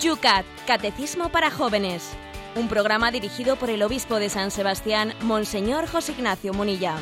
[0.00, 2.16] Yucat, Catecismo para Jóvenes.
[2.56, 6.96] Un programa dirigido por el obispo de San Sebastián, Monseñor José Ignacio Munilla.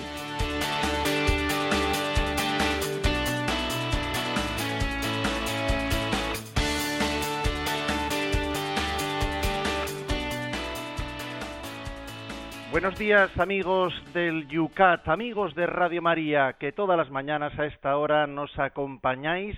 [12.73, 17.97] Buenos días amigos del Yucat, amigos de Radio María, que todas las mañanas a esta
[17.97, 19.57] hora nos acompañáis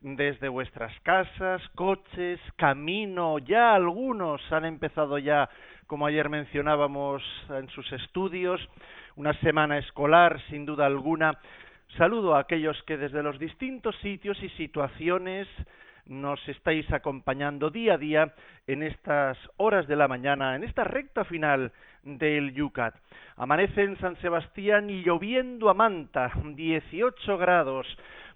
[0.00, 5.48] desde vuestras casas, coches, camino, ya algunos han empezado ya,
[5.86, 8.60] como ayer mencionábamos, en sus estudios,
[9.16, 11.38] una semana escolar sin duda alguna.
[11.98, 15.48] Saludo a aquellos que desde los distintos sitios y situaciones
[16.06, 18.34] nos estáis acompañando día a día
[18.66, 22.94] en estas horas de la mañana, en esta recta final del Yucat.
[23.36, 27.86] Amanece en San Sebastián y lloviendo a manta, 18 grados.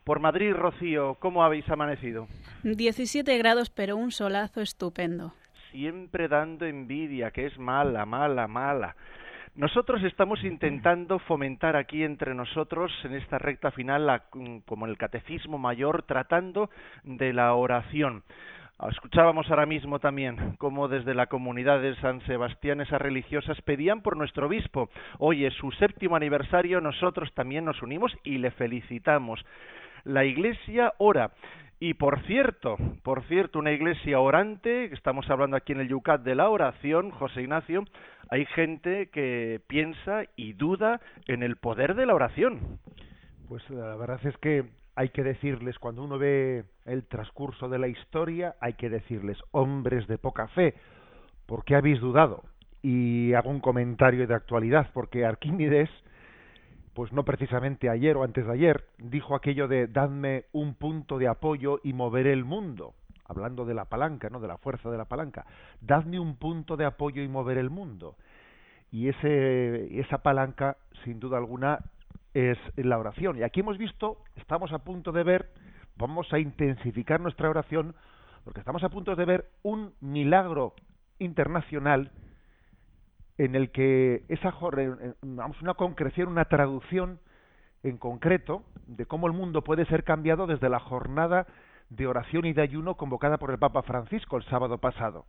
[0.04, 2.28] Por Madrid, Rocío, ¿cómo habéis amanecido?
[2.62, 5.32] 17 grados, pero un solazo estupendo.
[5.70, 8.96] Siempre dando envidia, que es mala, mala, mala.
[9.54, 14.24] Nosotros estamos intentando fomentar aquí entre nosotros en esta recta final, la,
[14.66, 16.68] como el catecismo mayor, tratando
[17.04, 18.24] de la oración.
[18.90, 24.18] Escuchábamos ahora mismo también cómo desde la comunidad de San Sebastián esas religiosas pedían por
[24.18, 24.90] nuestro obispo.
[25.18, 29.42] Hoy es su séptimo aniversario, nosotros también nos unimos y le felicitamos.
[30.04, 31.32] La Iglesia ora.
[31.80, 36.22] Y por cierto, por cierto, una iglesia orante, que estamos hablando aquí en el Yucat
[36.22, 37.84] de la oración, José Ignacio,
[38.30, 42.78] hay gente que piensa y duda en el poder de la oración.
[43.48, 44.64] Pues la verdad es que
[44.96, 50.06] hay que decirles, cuando uno ve el transcurso de la historia, hay que decirles, hombres
[50.06, 50.74] de poca fe,
[51.46, 52.44] ¿por qué habéis dudado?
[52.82, 55.90] Y hago un comentario de actualidad, porque Arquímedes,
[56.94, 61.28] pues no precisamente ayer o antes de ayer, dijo aquello de dadme un punto de
[61.28, 62.94] apoyo y moveré el mundo,
[63.24, 64.40] hablando de la palanca, ¿no?
[64.40, 65.44] de la fuerza de la palanca,
[65.80, 68.16] dadme un punto de apoyo y moveré el mundo.
[68.92, 71.80] Y ese, esa palanca, sin duda alguna,
[72.32, 73.38] es la oración.
[73.38, 75.50] Y aquí hemos visto, estamos a punto de ver,
[75.96, 77.96] vamos a intensificar nuestra oración,
[78.44, 80.74] porque estamos a punto de ver un milagro
[81.18, 82.12] internacional
[83.38, 84.52] en el que esa
[85.22, 87.18] vamos una concreción, una traducción
[87.82, 91.46] en concreto de cómo el mundo puede ser cambiado desde la jornada
[91.90, 95.26] de oración y de ayuno convocada por el Papa Francisco el sábado pasado.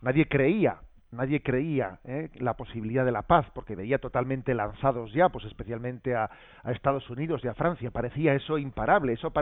[0.00, 0.80] Nadie creía,
[1.12, 2.30] nadie creía ¿eh?
[2.34, 6.28] la posibilidad de la paz porque veía totalmente lanzados ya, pues especialmente a,
[6.64, 7.90] Estados Unidos y a Francia.
[7.90, 9.32] Parecía eso imparable, eso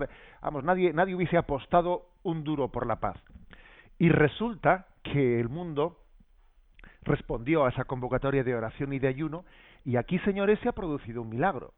[0.43, 3.17] vamos, nadie nadie hubiese apostado un duro por la paz.
[3.99, 5.97] Y resulta que el mundo
[7.03, 9.45] respondió a esa convocatoria de oración y de ayuno
[9.85, 11.73] y aquí, señores, se ha producido un milagro.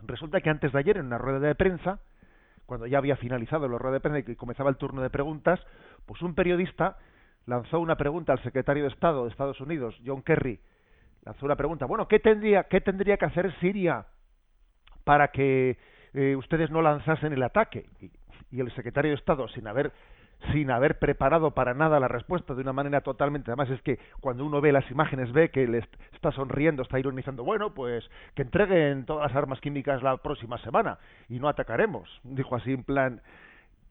[0.00, 2.00] Resulta que antes de ayer, en una rueda de prensa,
[2.66, 5.60] cuando ya había finalizado la rueda de prensa y comenzaba el turno de preguntas,
[6.04, 6.98] pues un periodista
[7.46, 10.60] lanzó una pregunta al secretario de Estado de Estados Unidos, John Kerry,
[11.24, 14.06] lanzó una pregunta, bueno, ¿qué tendría, qué tendría que hacer Siria
[15.04, 15.78] para que
[16.12, 17.86] eh, ustedes no lanzasen el ataque?
[18.00, 18.10] Y,
[18.50, 19.92] y el secretario de Estado, sin haber
[20.52, 24.44] sin haber preparado para nada la respuesta de una manera totalmente además es que cuando
[24.44, 25.78] uno ve las imágenes ve que le
[26.12, 30.98] está sonriendo está ironizando bueno pues que entreguen todas las armas químicas la próxima semana
[31.28, 33.22] y no atacaremos dijo así en plan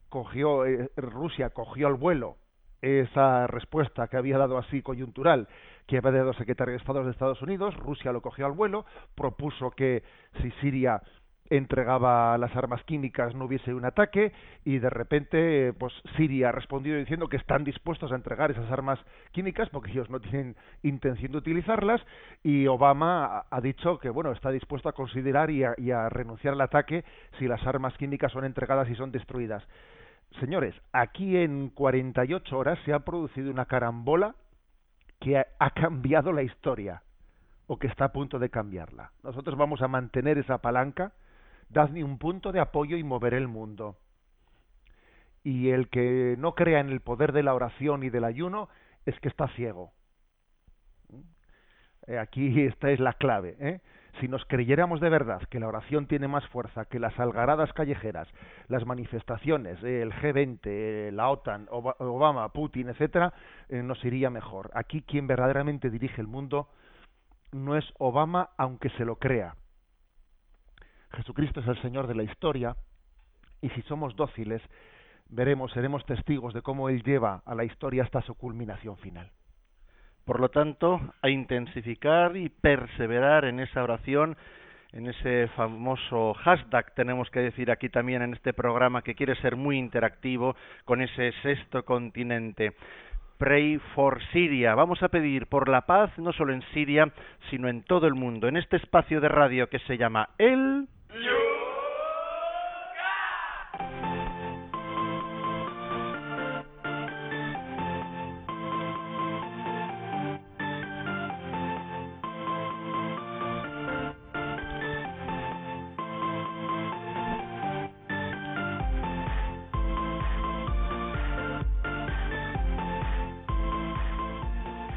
[0.08, 2.36] cogió eh, Rusia cogió al vuelo
[2.80, 5.48] esa respuesta que había dado así coyuntural
[5.86, 9.72] que había dado secretario de Estado de Estados Unidos Rusia lo cogió al vuelo propuso
[9.72, 10.04] que
[10.40, 11.02] si Siria
[11.50, 14.32] entregaba las armas químicas no hubiese un ataque
[14.64, 18.98] y de repente pues Siria ha respondido diciendo que están dispuestos a entregar esas armas
[19.32, 22.00] químicas porque ellos no tienen intención de utilizarlas
[22.42, 27.04] y Obama ha dicho que bueno está dispuesto a considerar y a, renunciar al ataque
[27.38, 29.62] si las armas químicas son entregadas y son destruidas.
[30.40, 34.34] Señores, aquí en 48 horas se ha producido una carambola
[35.20, 37.02] que ha cambiado la historia
[37.66, 39.12] o que está a punto de cambiarla.
[39.22, 41.12] Nosotros vamos a mantener esa palanca
[41.68, 43.96] dadme un punto de apoyo y moveré el mundo.
[45.42, 48.68] Y el que no crea en el poder de la oración y del ayuno
[49.04, 49.92] es que está ciego.
[52.08, 53.56] Eh, aquí esta es la clave.
[53.60, 53.80] ¿eh?
[54.20, 58.28] Si nos creyéramos de verdad que la oración tiene más fuerza que las algaradas callejeras,
[58.68, 63.32] las manifestaciones, eh, el G20, la OTAN, Obama, Putin, etcétera,
[63.68, 64.70] nos iría mejor.
[64.74, 66.68] Aquí quien verdaderamente dirige el mundo
[67.52, 69.54] no es Obama, aunque se lo crea
[71.16, 72.76] Jesucristo es el Señor de la historia
[73.62, 74.62] y si somos dóciles,
[75.28, 79.30] veremos, seremos testigos de cómo Él lleva a la historia hasta su culminación final.
[80.24, 84.36] Por lo tanto, a intensificar y perseverar en esa oración
[84.92, 89.54] en ese famoso hashtag, tenemos que decir aquí también en este programa que quiere ser
[89.54, 92.72] muy interactivo con ese sexto continente.
[93.36, 94.74] Pray for Syria.
[94.74, 97.12] Vamos a pedir por la paz no solo en Siria,
[97.50, 100.88] sino en todo el mundo, en este espacio de radio que se llama El...
[101.14, 101.65] You.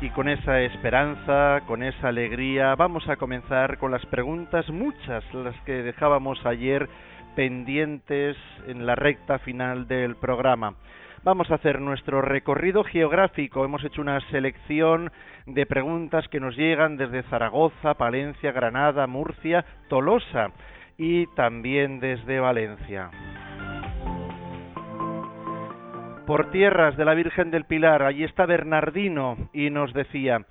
[0.10, 5.56] Y con esa esperanza, con esa alegría, vamos a comenzar con las preguntas, muchas las
[5.62, 6.90] que dejábamos ayer
[7.36, 8.36] pendientes
[8.66, 10.74] en la recta final del programa.
[11.24, 13.64] Vamos a hacer nuestro recorrido geográfico.
[13.64, 15.12] Hemos hecho una selección
[15.46, 20.52] de preguntas que nos llegan desde Zaragoza, Palencia, Granada, Murcia, Tolosa
[20.98, 23.12] y también desde Valencia
[26.30, 28.04] por tierras de la Virgen del Pilar.
[28.04, 30.46] Allí está Bernardino y nos decía,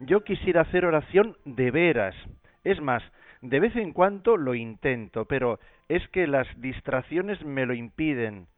[0.00, 2.16] yo quisiera hacer oración de veras.
[2.64, 3.00] Es más,
[3.40, 8.48] de vez en cuando lo intento, pero es que las distracciones me lo impiden.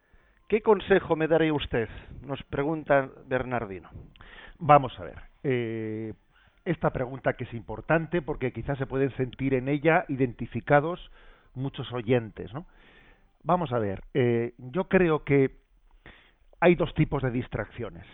[0.49, 1.91] ¿Qué consejo me daría usted?
[2.25, 3.91] Nos pregunta Bernardino.
[4.59, 5.19] Vamos a ver.
[5.45, 6.15] Eh,
[6.65, 11.11] esta pregunta que es importante porque quizás se pueden sentir en ella identificados
[11.55, 12.65] muchos oyentes, ¿no?
[13.45, 14.05] Vamos a ver.
[14.15, 15.62] Eh, yo creo que
[16.63, 18.07] hay dos tipos de distracciones.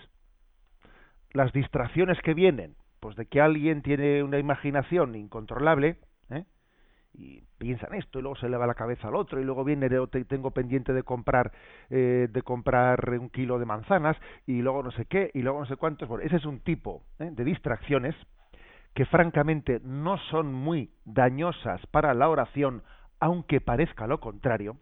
[1.33, 5.99] Las distracciones que vienen, pues de que alguien tiene una imaginación incontrolable,
[6.31, 6.47] ¿eh?
[7.13, 9.65] y piensa en esto y luego se le va la cabeza al otro y luego
[9.65, 11.53] viene de, tengo pendiente de comprar
[11.91, 14.17] eh, de comprar un kilo de manzanas
[14.47, 17.05] y luego no sé qué y luego no sé cuántos bueno, ese es un tipo
[17.19, 17.29] ¿eh?
[17.31, 18.15] de distracciones
[18.95, 22.83] que francamente no son muy dañosas para la oración
[23.21, 24.79] aunque parezca lo contrario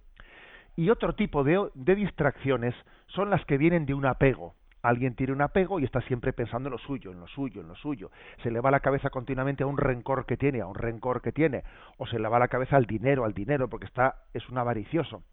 [0.77, 2.75] y otro tipo de, distracciones
[3.07, 4.55] son las que vienen de un apego.
[4.83, 7.69] Alguien tiene un apego y está siempre pensando en lo suyo, en lo suyo, en
[7.69, 8.11] lo suyo.
[8.43, 11.33] Se le va la cabeza continuamente a un rencor que tiene, a un rencor que
[11.33, 11.65] tiene,
[11.97, 15.25] o se le va la cabeza al dinero, al dinero, porque está es un avaricioso.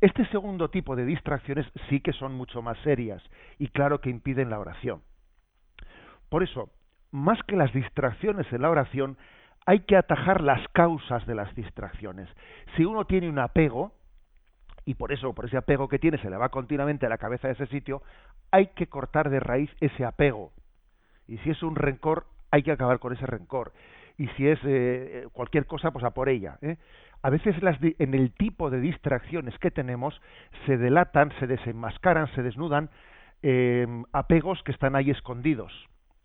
[0.00, 3.22] Este segundo tipo de distracciones sí que son mucho más serias
[3.58, 5.02] y claro que impiden la oración.
[6.28, 6.70] Por eso,
[7.10, 9.16] más que las distracciones en la oración,
[9.66, 12.28] hay que atajar las causas de las distracciones.
[12.76, 13.92] Si uno tiene un apego,
[14.84, 17.48] y por eso, por ese apego que tiene, se le va continuamente a la cabeza
[17.48, 18.02] de ese sitio,
[18.50, 20.52] hay que cortar de raíz ese apego.
[21.28, 23.72] Y si es un rencor, hay que acabar con ese rencor.
[24.18, 26.58] Y si es eh, cualquier cosa, pues a por ella.
[26.62, 26.76] ¿eh?
[27.22, 30.20] A veces las en el tipo de distracciones que tenemos
[30.66, 32.90] se delatan, se desenmascaran, se desnudan
[33.42, 35.72] em, apegos que están ahí escondidos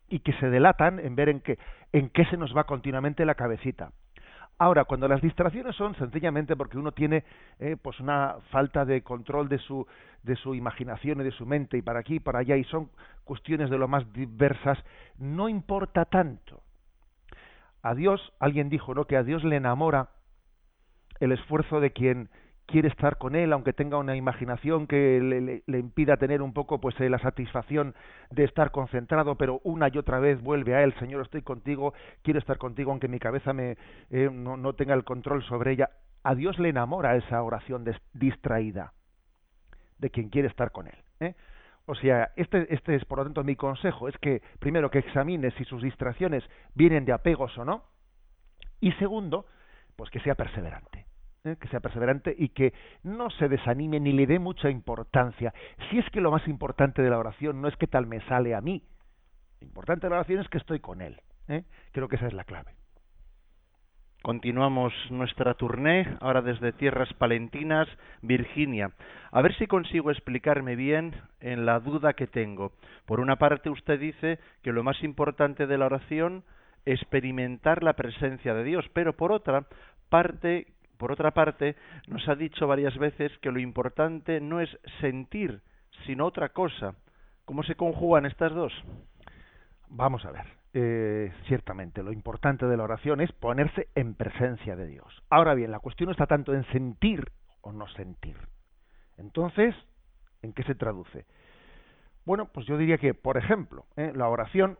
[0.09, 1.57] y que se delatan en ver en qué,
[1.91, 3.91] en qué se nos va continuamente la cabecita.
[4.57, 7.25] Ahora, cuando las distracciones son sencillamente porque uno tiene
[7.59, 9.85] eh, pues una falta de control de su,
[10.23, 12.89] de su imaginación y de su mente y para aquí y para allá y son
[13.25, 14.77] cuestiones de lo más diversas,
[15.17, 16.61] no importa tanto.
[17.81, 19.05] A Dios, alguien dijo, ¿no?
[19.05, 20.09] que a Dios le enamora
[21.19, 22.29] el esfuerzo de quien
[22.65, 26.99] quiere estar con él, aunque tenga una imaginación que le, impida tener un poco pues
[26.99, 27.93] eh, la satisfacción
[28.31, 31.93] de estar concentrado, pero una y otra vez vuelve a él, Señor, estoy contigo,
[32.23, 33.77] quiero estar contigo, aunque mi cabeza me,
[34.09, 35.89] eh, no, no, tenga el control sobre ella.
[36.23, 38.93] A Dios le enamora esa oración distraída
[39.99, 40.97] de quien quiere estar con él.
[41.19, 41.35] ¿eh?
[41.85, 45.51] O sea, este, este es por lo tanto mi consejo, es que primero que examine
[45.51, 46.43] si sus distracciones
[46.73, 47.83] vienen de apegos o no,
[48.81, 49.45] y segundo,
[49.95, 51.04] pues que sea perseverante
[51.45, 51.55] ¿eh?
[51.59, 52.73] que sea perseverante y que
[53.03, 55.53] no se desanime ni le dé mucha importancia.
[55.89, 58.55] Si es que lo más importante de la oración no es que tal me sale
[58.55, 58.83] a mí,
[59.61, 61.21] lo importante de la oración es que estoy con él.
[61.47, 61.63] ¿eh?
[61.91, 62.73] Creo que esa es la clave.
[64.21, 67.87] Continuamos nuestra tournée, ahora desde tierras palentinas,
[68.23, 68.89] Virginia.
[69.31, 72.71] A ver si consigo explicarme bien en la duda que tengo.
[73.05, 76.43] Por una parte, usted dice que lo más importante de la oración
[76.85, 79.67] experimentar la presencia de Dios, pero por otra
[80.09, 81.75] parte por otra parte,
[82.07, 84.69] nos ha dicho varias veces que lo importante no es
[85.01, 85.61] sentir,
[86.05, 86.95] sino otra cosa.
[87.45, 88.73] ¿Cómo se conjugan estas dos?
[89.89, 90.45] Vamos a ver.
[90.77, 95.23] Eh, ciertamente, lo importante de la oración es ponerse en presencia de Dios.
[95.29, 98.35] Ahora bien, la cuestión no está tanto en sentir o no sentir.
[99.17, 99.73] Entonces,
[100.41, 101.25] ¿en qué se traduce?
[102.25, 104.11] Bueno, pues yo diría que, por ejemplo, ¿eh?
[104.15, 104.77] la oración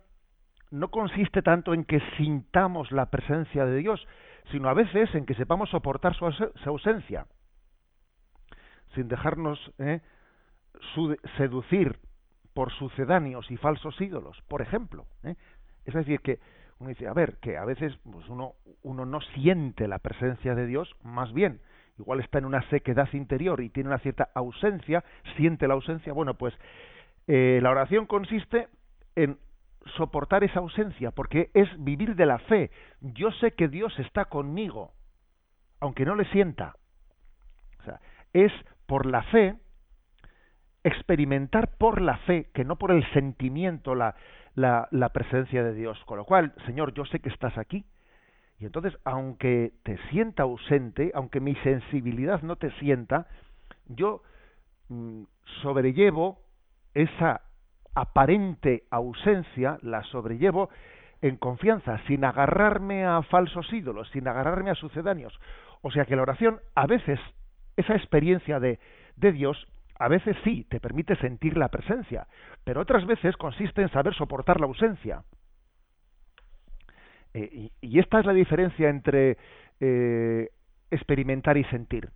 [0.72, 4.06] no consiste tanto en que sintamos la presencia de Dios,
[4.52, 6.26] sino a veces en que sepamos soportar su,
[6.66, 7.26] ausencia,
[8.94, 10.02] sin dejarnos ¿eh?
[11.38, 12.00] seducir
[12.54, 15.06] por sucedáneos y falsos ídolos, por ejemplo.
[15.24, 15.36] ¿eh?
[15.86, 16.40] Es decir, que
[16.80, 20.66] uno dice, a ver, que a veces pues uno, uno no siente la presencia de
[20.66, 21.62] Dios, más bien,
[21.98, 25.04] igual está en una sequedad interior y tiene una cierta ausencia,
[25.38, 26.54] siente la ausencia, bueno, pues
[27.28, 28.68] eh, la oración consiste
[29.16, 29.38] en
[29.98, 32.72] soportar esa ausencia, porque es vivir de la fe.
[33.02, 34.94] Yo sé que Dios está conmigo,
[35.80, 36.76] aunque no le sienta.
[37.80, 38.00] O sea,
[38.34, 38.52] es
[38.88, 39.56] por la fe,
[40.84, 44.16] experimentar por la fe, que no por el sentimiento, la,
[44.56, 46.02] la, presencia de Dios.
[46.06, 47.86] Con lo cual, Señor, yo sé que estás aquí.
[48.58, 53.28] Y entonces, aunque te sienta ausente, aunque mi sensibilidad no te sienta,
[53.88, 54.24] yo
[54.90, 55.24] mm,
[55.62, 56.40] sobrellevo
[56.94, 57.42] esa
[57.96, 60.70] aparente ausencia, la sobrellevo
[61.22, 65.34] en confianza, sin agarrarme a falsos ídolos, sin agarrarme a sucedáneos.
[65.82, 67.20] O sea que la oración, a veces,
[67.78, 68.80] esa experiencia de,
[69.16, 72.28] de Dios, a veces sí, te permite sentir la presencia,
[72.64, 75.24] pero otras veces consiste en saber soportar la ausencia.
[77.34, 79.38] Eh, y, esta es la diferencia entre
[79.80, 80.50] eh,
[80.90, 82.10] experimentar y sentir.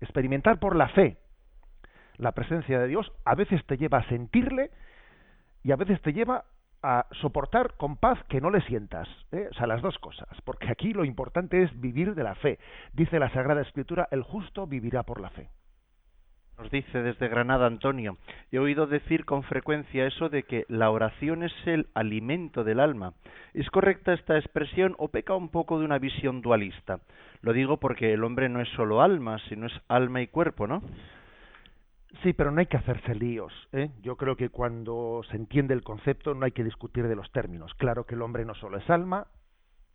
[0.00, 1.16] Experimentar por la fe,
[2.16, 4.70] la presencia de Dios, a veces te lleva a sentirle
[5.62, 6.44] y a veces te lleva
[6.82, 9.08] a soportar con paz que no le sientas.
[9.32, 9.48] ¿eh?
[9.50, 10.28] O sea, las dos cosas.
[10.44, 12.58] Porque aquí lo importante es vivir de la fe.
[12.92, 15.48] Dice la Sagrada Escritura, el justo vivirá por la fe.
[16.58, 18.16] Nos dice desde Granada Antonio,
[18.52, 23.14] he oído decir con frecuencia eso de que la oración es el alimento del alma.
[23.54, 27.00] ¿Es correcta esta expresión o peca un poco de una visión dualista?
[27.40, 30.82] Lo digo porque el hombre no es solo alma, sino es alma y cuerpo, ¿no?
[32.22, 33.52] Sí, pero no hay que hacerse líos.
[33.72, 33.90] ¿eh?
[34.02, 37.74] Yo creo que cuando se entiende el concepto no hay que discutir de los términos.
[37.74, 39.26] Claro que el hombre no solo es alma,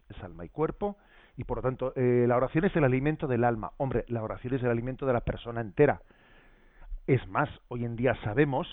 [0.09, 0.97] es alma y cuerpo,
[1.37, 3.71] y por lo tanto eh, la oración es el alimento del alma.
[3.77, 6.01] Hombre, la oración es el alimento de la persona entera.
[7.07, 8.67] Es más, hoy en día sabemos,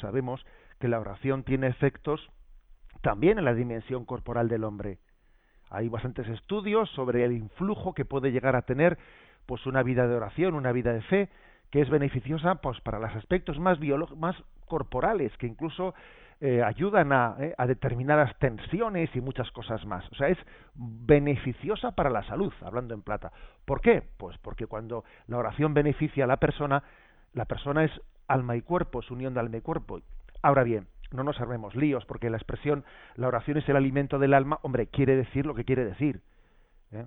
[0.00, 0.44] sabemos
[0.80, 2.30] que la oración tiene efectos
[3.02, 4.98] también en la dimensión corporal del hombre.
[5.70, 8.98] Hay bastantes estudios sobre el influjo que puede llegar a tener
[9.46, 11.28] pues una vida de oración, una vida de fe,
[11.70, 13.78] que es beneficiosa pues para los aspectos más
[14.16, 15.94] más corporales, que incluso
[16.40, 20.04] eh, ayudan a, eh, a, determinadas tensiones y muchas cosas más.
[20.12, 20.38] O sea, es
[20.74, 23.32] beneficiosa para la salud, hablando en plata.
[23.64, 24.02] ¿Por qué?
[24.18, 26.82] Pues porque cuando la oración beneficia a la persona,
[27.32, 27.92] la persona es
[28.28, 30.00] alma y cuerpo, es unión de alma y cuerpo.
[30.42, 34.34] Ahora bien, no nos armemos líos, porque la expresión la oración es el alimento del
[34.34, 36.20] alma, hombre, quiere decir lo que quiere decir.
[36.92, 37.06] ¿eh?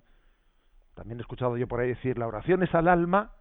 [0.95, 3.31] También he escuchado yo por ahí decir, la oración es al alma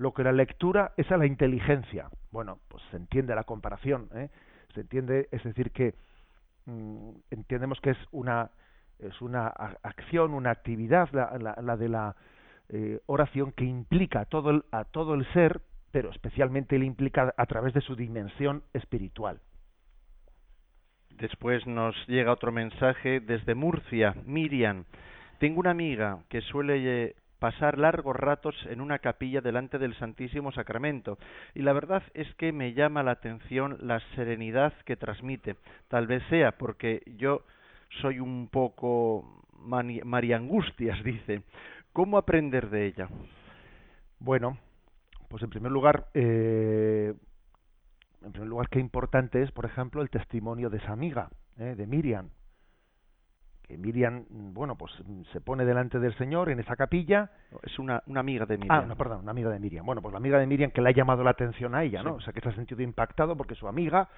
[0.00, 2.08] lo que la lectura es a la inteligencia.
[2.30, 4.30] Bueno, pues se entiende la comparación, ¿eh?
[4.72, 5.94] se entiende, es decir, que
[6.64, 8.50] mm, entendemos que es una
[8.98, 12.16] es una acción, una actividad, la, la, de la
[12.68, 17.46] eh, oración que implica todo el, a todo el ser pero especialmente le implica a
[17.46, 19.40] través de su dimensión espiritual.
[21.10, 24.84] Después nos llega otro mensaje desde Murcia, Miriam.
[25.40, 30.52] Tengo una amiga que suele eh, pasar largos ratos en una capilla delante del Santísimo
[30.52, 31.18] Sacramento
[31.54, 35.56] y la verdad es que me llama la atención la serenidad que transmite.
[35.88, 37.42] Tal vez sea porque yo
[38.00, 41.42] soy un poco María Angustias, dice.
[41.92, 43.08] ¿Cómo aprender de ella?
[44.20, 44.58] Bueno,
[45.28, 47.14] pues en primer lugar, eh,
[48.22, 51.86] en primer lugar, qué importante es, por ejemplo, el testimonio de esa amiga, eh, de
[51.86, 52.30] Miriam.
[53.70, 54.92] Que Miriam, bueno, pues
[55.32, 57.30] se pone delante del Señor en esa capilla.
[57.62, 58.80] Es una, una amiga de Miriam.
[58.82, 59.86] Ah, no, perdón, una amiga de Miriam.
[59.86, 62.14] Bueno, pues la amiga de Miriam que le ha llamado la atención a ella, ¿no?
[62.14, 64.08] O sea, que se ha sentido impactado porque su amiga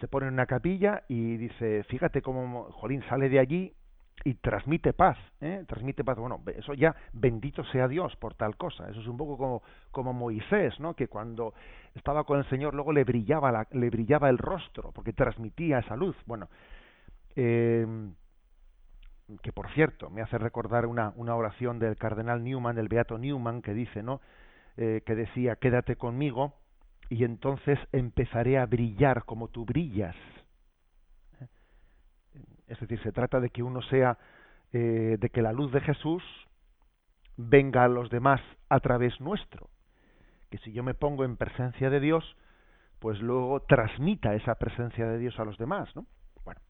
[0.00, 3.74] se pone en una capilla y dice, fíjate cómo Jolín sale de allí
[4.24, 5.64] y transmite paz, ¿eh?
[5.68, 6.16] transmite paz.
[6.16, 8.88] Bueno, eso ya bendito sea Dios por tal cosa.
[8.88, 10.94] Eso es un poco como, como Moisés, ¿no?
[10.94, 11.52] Que cuando
[11.94, 15.94] estaba con el Señor luego le brillaba la, le brillaba el rostro porque transmitía esa
[15.94, 16.16] luz.
[16.24, 16.48] Bueno,
[17.36, 17.86] eh,
[19.42, 23.62] que por cierto me hace recordar una, una oración del cardenal Newman, del beato Newman,
[23.62, 24.20] que dice, ¿no?
[24.76, 26.54] Eh, que decía, quédate conmigo
[27.08, 30.14] y entonces empezaré a brillar como tú brillas.
[32.68, 34.18] Es decir, se trata de que uno sea,
[34.72, 36.22] eh, de que la luz de Jesús
[37.36, 39.68] venga a los demás a través nuestro.
[40.50, 42.36] Que si yo me pongo en presencia de Dios,
[42.98, 46.06] pues luego transmita esa presencia de Dios a los demás, ¿no?
[46.44, 46.60] Bueno,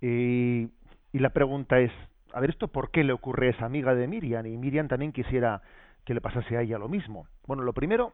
[0.00, 0.70] y,
[1.12, 1.92] y la pregunta es,
[2.32, 4.46] a ver, ¿esto por qué le ocurre a esa amiga de Miriam?
[4.46, 5.62] Y Miriam también quisiera
[6.04, 7.26] que le pasase a ella lo mismo.
[7.46, 8.12] Bueno, lo primero,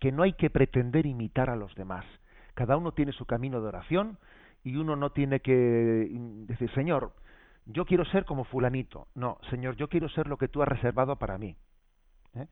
[0.00, 2.04] que no hay que pretender imitar a los demás.
[2.54, 4.18] Cada uno tiene su camino de oración,
[4.64, 5.54] y uno no tiene que
[6.46, 7.12] decir, Señor,
[7.66, 9.08] yo quiero ser como fulanito.
[9.14, 11.56] No, Señor, yo quiero ser lo que tú has reservado para mí.
[12.34, 12.46] ¿eh?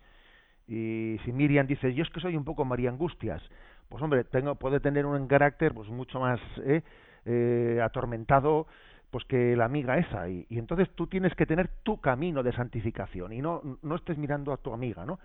[0.67, 3.43] Y si Miriam dice, yo es que soy un poco María Angustias,
[3.89, 6.83] pues hombre, tengo, puede tener un carácter pues mucho más ¿eh?
[7.25, 8.67] Eh, atormentado,
[9.11, 12.53] pues que la amiga esa y, y, entonces tú tienes que tener tu camino de
[12.53, 15.19] santificación y no no estés mirando a tu amiga no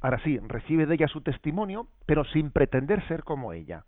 [0.00, 3.84] ahora sí recibe de ella su testimonio pero sin pretender ser como ella.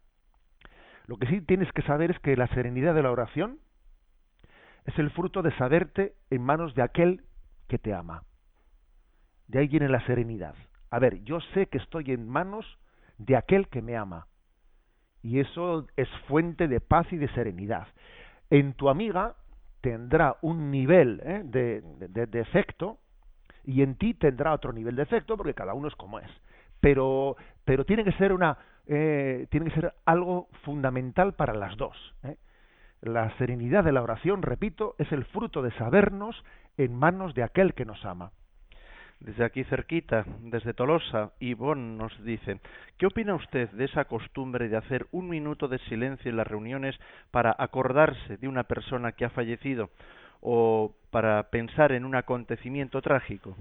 [1.07, 3.59] Lo que sí tienes que saber es que la serenidad de la oración
[4.85, 7.25] es el fruto de saberte en manos de aquel
[7.67, 8.25] que te ama.
[9.47, 10.55] De ahí viene la serenidad.
[10.91, 12.79] A ver yo sé que estoy en manos
[13.17, 14.27] de aquel que me ama
[15.23, 17.89] y eso es fuente de paz y de serenidad
[18.51, 19.35] en tu amiga
[19.81, 21.43] tendrá un nivel ¿eh?
[21.45, 22.99] de, de, defecto
[23.65, 26.31] y en ti tendrá otro nivel de efecto porque cada uno es como es
[26.81, 31.97] pero pero tiene que ser una eh, tiene que ser algo fundamental para las dos
[32.25, 32.37] ¿eh?
[33.03, 36.43] la serenidad de la oración repito es el fruto de sabernos
[36.77, 38.33] en manos de aquel que nos ama
[39.21, 42.61] desde aquí cerquita, desde Tolosa, Ivonne nos dice,
[42.97, 46.97] ¿qué opina usted de esa costumbre de hacer un minuto de silencio en las reuniones
[47.31, 49.91] para acordarse de una persona que ha fallecido
[50.41, 53.57] o para pensar en un acontecimiento trágico?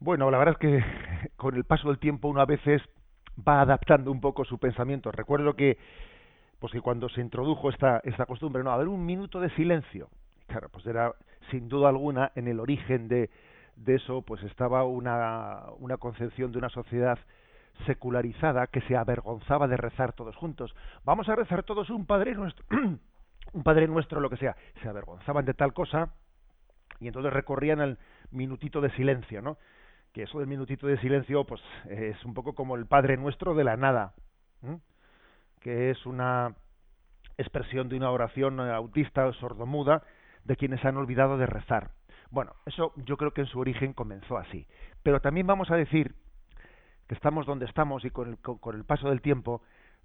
[0.00, 0.84] Bueno, la verdad es que
[1.36, 2.82] con el paso del tiempo uno a veces
[3.46, 5.12] va adaptando un poco su pensamiento.
[5.12, 5.78] Recuerdo que
[6.58, 10.08] pues que cuando se introdujo esta, esta costumbre, no, a ver un minuto de silencio.
[10.46, 11.12] Claro, pues era
[11.50, 13.30] sin duda alguna en el origen de,
[13.76, 17.18] de eso pues estaba una, una concepción de una sociedad
[17.86, 20.74] secularizada que se avergonzaba de rezar todos juntos.
[21.04, 22.64] Vamos a rezar todos un Padre Nuestro,
[23.52, 24.56] un Padre Nuestro, lo que sea.
[24.82, 26.12] Se avergonzaban de tal cosa
[27.00, 27.98] y entonces recorrían el
[28.30, 29.58] minutito de silencio, ¿no?
[30.12, 33.64] Que eso del minutito de silencio, pues es un poco como el Padre Nuestro de
[33.64, 34.14] la nada,
[35.60, 36.54] que es una
[37.38, 40.02] expresión de una oración autista o sordomuda
[40.44, 41.92] de quienes han olvidado de rezar.
[42.32, 44.66] Bueno, eso yo creo que en su origen comenzó así.
[45.02, 46.14] Pero también vamos a decir
[47.06, 49.62] que estamos donde estamos y con el, con, el paso del tiempo,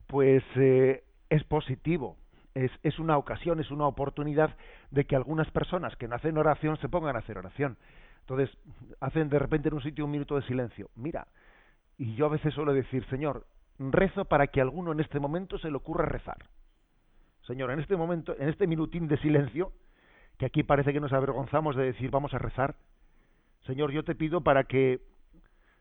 [0.07, 2.17] pues eh, es positivo,
[2.53, 4.57] es, una ocasión, es una oportunidad
[4.91, 7.77] de que algunas personas que no hacen oración se pongan a hacer oración.
[8.21, 8.57] Entonces,
[8.99, 10.89] hacen de repente en un sitio un minuto de silencio.
[10.95, 11.27] Mira,
[11.97, 13.45] y yo a veces suelo decir, Señor,
[13.79, 16.37] rezo para que alguno en este momento se le ocurra rezar.
[17.43, 19.71] Señor, en este momento, en este minutín de silencio,
[20.37, 22.75] que aquí parece que nos avergonzamos de decir vamos a rezar.
[23.65, 25.01] Señor, yo te pido para que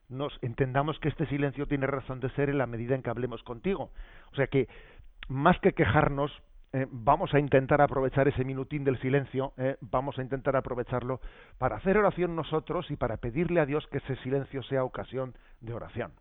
[0.09, 3.43] nos entendamos que este silencio tiene razón de ser en la medida en que hablemos
[3.43, 3.91] contigo.
[4.33, 4.69] O sea que
[5.29, 6.33] más que quejarnos,
[6.73, 11.21] eh, vamos a intentar aprovechar ese minutín del silencio, eh, vamos a intentar aprovecharlo
[11.59, 15.75] para hacer oración nosotros y para pedirle a Dios que ese silencio sea ocasión de
[15.75, 16.13] oración.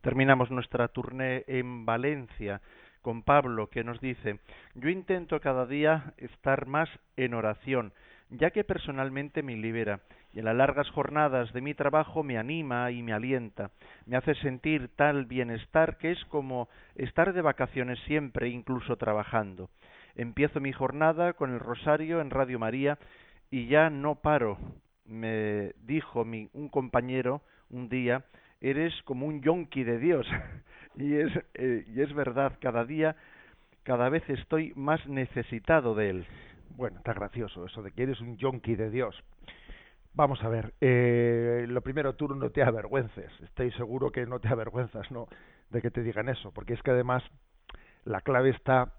[0.00, 2.60] Terminamos nuestra tournée en Valencia
[3.02, 4.38] con Pablo, que nos dice,
[4.74, 7.92] yo intento cada día estar más en oración,
[8.30, 10.00] ya que personalmente me libera,
[10.32, 13.70] y en las largas jornadas de mi trabajo me anima y me alienta,
[14.06, 19.68] me hace sentir tal bienestar que es como estar de vacaciones siempre, incluso trabajando.
[20.14, 22.98] Empiezo mi jornada con el rosario en Radio María
[23.50, 24.58] y ya no paro.
[25.04, 28.24] Me dijo mi, un compañero un día,
[28.60, 30.26] eres como un yonki de Dios.
[30.96, 33.16] y es, eh, y es verdad, cada día,
[33.82, 36.26] cada vez estoy más necesitado de él.
[36.70, 39.22] Bueno, está gracioso eso de que eres un yonki de Dios.
[40.14, 44.48] Vamos a ver, eh, lo primero, tú no te avergüences, estoy seguro que no te
[44.48, 45.26] avergüenzas, ¿no?
[45.70, 47.22] De que te digan eso, porque es que además
[48.04, 48.92] la clave está,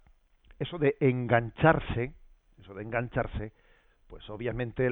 [0.58, 2.14] eso de engancharse,
[2.60, 3.54] eso de engancharse,
[4.08, 4.90] pues obviamente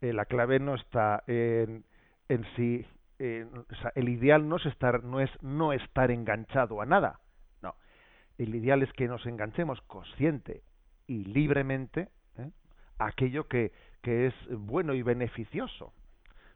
[0.00, 1.84] eh, la clave no está en,
[2.28, 2.84] en si
[3.24, 3.46] eh,
[3.94, 7.20] el ideal no es estar no es no estar enganchado a nada
[7.62, 7.76] no
[8.36, 10.62] el ideal es que nos enganchemos consciente
[11.06, 12.50] y libremente ¿eh?
[12.98, 13.70] a aquello que,
[14.02, 15.92] que es bueno y beneficioso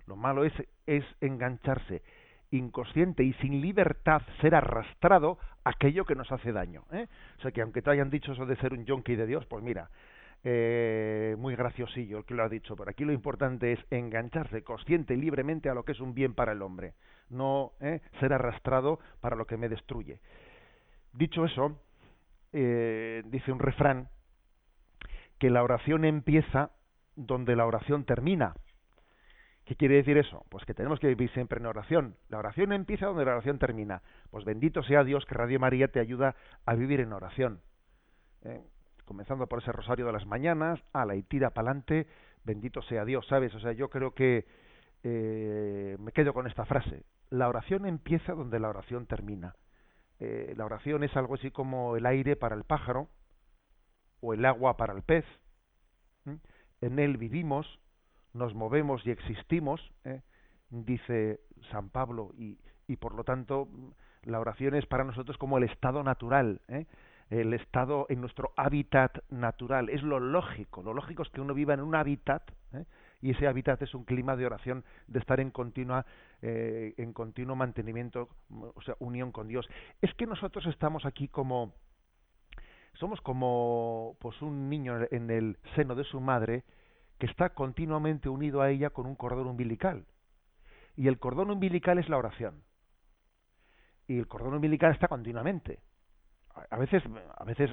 [0.06, 0.52] lo malo es
[0.86, 2.02] es engancharse
[2.50, 7.06] inconsciente y sin libertad ser arrastrado a aquello que nos hace daño ¿eh?
[7.38, 9.62] o sea que aunque te hayan dicho eso de ser un yonki de Dios pues
[9.62, 9.88] mira
[10.44, 15.14] eh, muy graciosillo el que lo ha dicho, pero aquí lo importante es engancharse consciente
[15.14, 16.94] y libremente a lo que es un bien para el hombre,
[17.30, 20.20] no eh, ser arrastrado para lo que me destruye.
[21.12, 21.80] Dicho eso,
[22.52, 24.08] eh, dice un refrán
[25.38, 26.70] que la oración empieza
[27.16, 28.54] donde la oración termina.
[29.64, 30.44] ¿Qué quiere decir eso?
[30.48, 32.16] Pues que tenemos que vivir siempre en oración.
[32.28, 34.02] La oración empieza donde la oración termina.
[34.30, 37.60] Pues bendito sea Dios que Radio María te ayuda a vivir en oración.
[39.06, 42.06] Comenzando por ese rosario de las mañanas, a la y tira pa'lante,
[42.44, 43.54] bendito sea Dios, ¿sabes?
[43.54, 44.46] O sea, yo creo que
[45.02, 47.04] eh, me quedo con esta frase.
[47.30, 49.54] La oración empieza donde la oración termina.
[50.18, 53.08] Eh, la oración es algo así como el aire para el pájaro
[54.20, 55.24] o el agua para el pez.
[56.80, 57.80] En él vivimos,
[58.32, 60.22] nos movemos y existimos, ¿eh?
[60.70, 61.40] dice
[61.70, 63.68] San Pablo, y, y por lo tanto
[64.26, 66.60] la oración es para nosotros como el estado natural.
[66.68, 66.86] ¿eh?
[67.30, 71.74] El estado en nuestro hábitat natural, es lo lógico, lo lógico es que uno viva
[71.74, 72.84] en un hábitat ¿eh?
[73.20, 76.06] y ese hábitat es un clima de oración, de estar en continua
[76.42, 79.66] eh, en continuo mantenimiento, o sea, unión con Dios.
[80.02, 81.74] Es que nosotros estamos aquí como
[82.94, 86.64] somos como pues un niño en el seno de su madre
[87.18, 90.06] que está continuamente unido a ella con un cordón umbilical.
[90.96, 92.62] Y el cordón umbilical es la oración.
[94.06, 95.80] Y el cordón umbilical está continuamente.
[96.70, 97.02] A veces,
[97.36, 97.70] a veces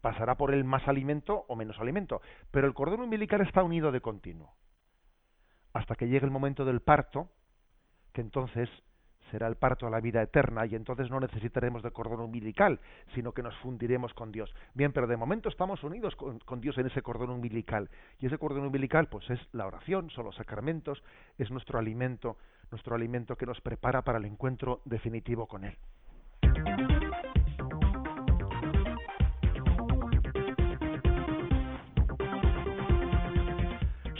[0.00, 2.20] pasará por él más alimento o menos alimento,
[2.50, 4.54] pero el cordón umbilical está unido de continuo.
[5.72, 7.30] Hasta que llegue el momento del parto,
[8.12, 8.68] que entonces
[9.30, 12.80] será el parto a la vida eterna y entonces no necesitaremos de cordón umbilical,
[13.14, 14.54] sino que nos fundiremos con Dios.
[14.74, 18.64] Bien, pero de momento estamos unidos con, Dios en ese cordón umbilical y ese cordón
[18.64, 21.02] umbilical pues es la oración, son los sacramentos,
[21.38, 22.36] es nuestro alimento,
[22.70, 25.76] nuestro alimento que nos prepara para el encuentro definitivo con Él.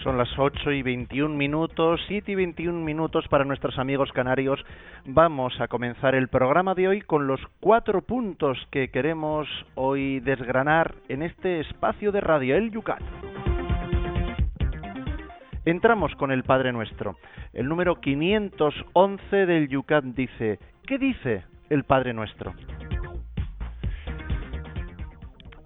[0.06, 4.64] Son las 8 y 21 minutos, 7 y 21 minutos para nuestros amigos canarios.
[5.04, 10.94] Vamos a comenzar el programa de hoy con los cuatro puntos que queremos hoy desgranar
[11.08, 13.02] en este espacio de radio, el Yucat.
[15.64, 17.16] Entramos con el Padre Nuestro.
[17.52, 22.54] El número 511 del Yucat dice, ¿qué dice el Padre Nuestro?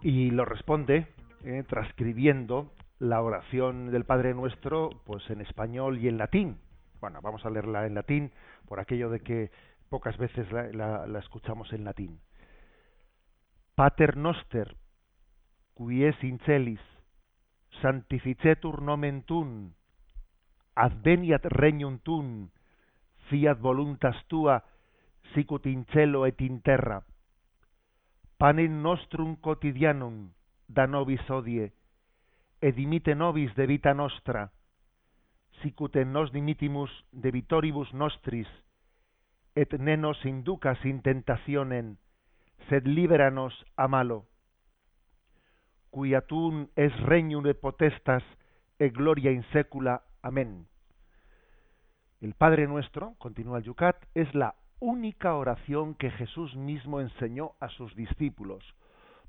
[0.00, 1.08] Y lo responde
[1.44, 6.60] eh, transcribiendo la oración del Padre Nuestro pues en español y en latín.
[7.00, 8.30] Bueno, vamos a leerla en latín
[8.68, 9.50] por aquello de que
[9.88, 12.20] pocas veces la, escuchamos en latín.
[13.74, 14.76] Pater noster,
[15.74, 16.80] qui es in celis,
[17.80, 19.72] sanctificetur nomen tuum,
[20.74, 22.50] adveniat regnum tuum,
[23.30, 24.62] fiat voluntas tua,
[25.32, 27.02] sicut in cielo et in terra.
[28.36, 30.28] Panem nostrum quotidianum
[30.68, 31.72] da nobis odie,
[32.60, 34.50] et dimite nobis de vita nostra,
[35.62, 38.48] sicut en nos dimitimus de vitoribus nostris,
[39.56, 41.96] et nenos inducas in tentationem,
[42.68, 44.26] sed liberanos a malo.
[46.28, 48.22] Tum es regnum de potestas
[48.78, 50.02] e gloria in secula.
[50.22, 50.68] Amén.
[52.20, 57.68] El Padre Nuestro, continúa el Yucat, es la única oración que Jesús mismo enseñó a
[57.68, 58.62] sus discípulos.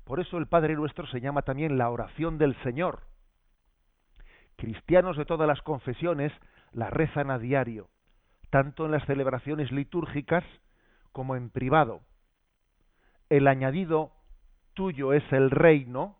[0.04, 3.11] Por eso el Padre Nuestro se llama también la oración del Señor
[4.62, 6.32] cristianos de todas las confesiones
[6.70, 7.88] la rezan a diario,
[8.50, 10.44] tanto en las celebraciones litúrgicas
[11.10, 12.02] como en privado.
[13.28, 14.12] El añadido
[14.74, 16.16] tuyo es el reino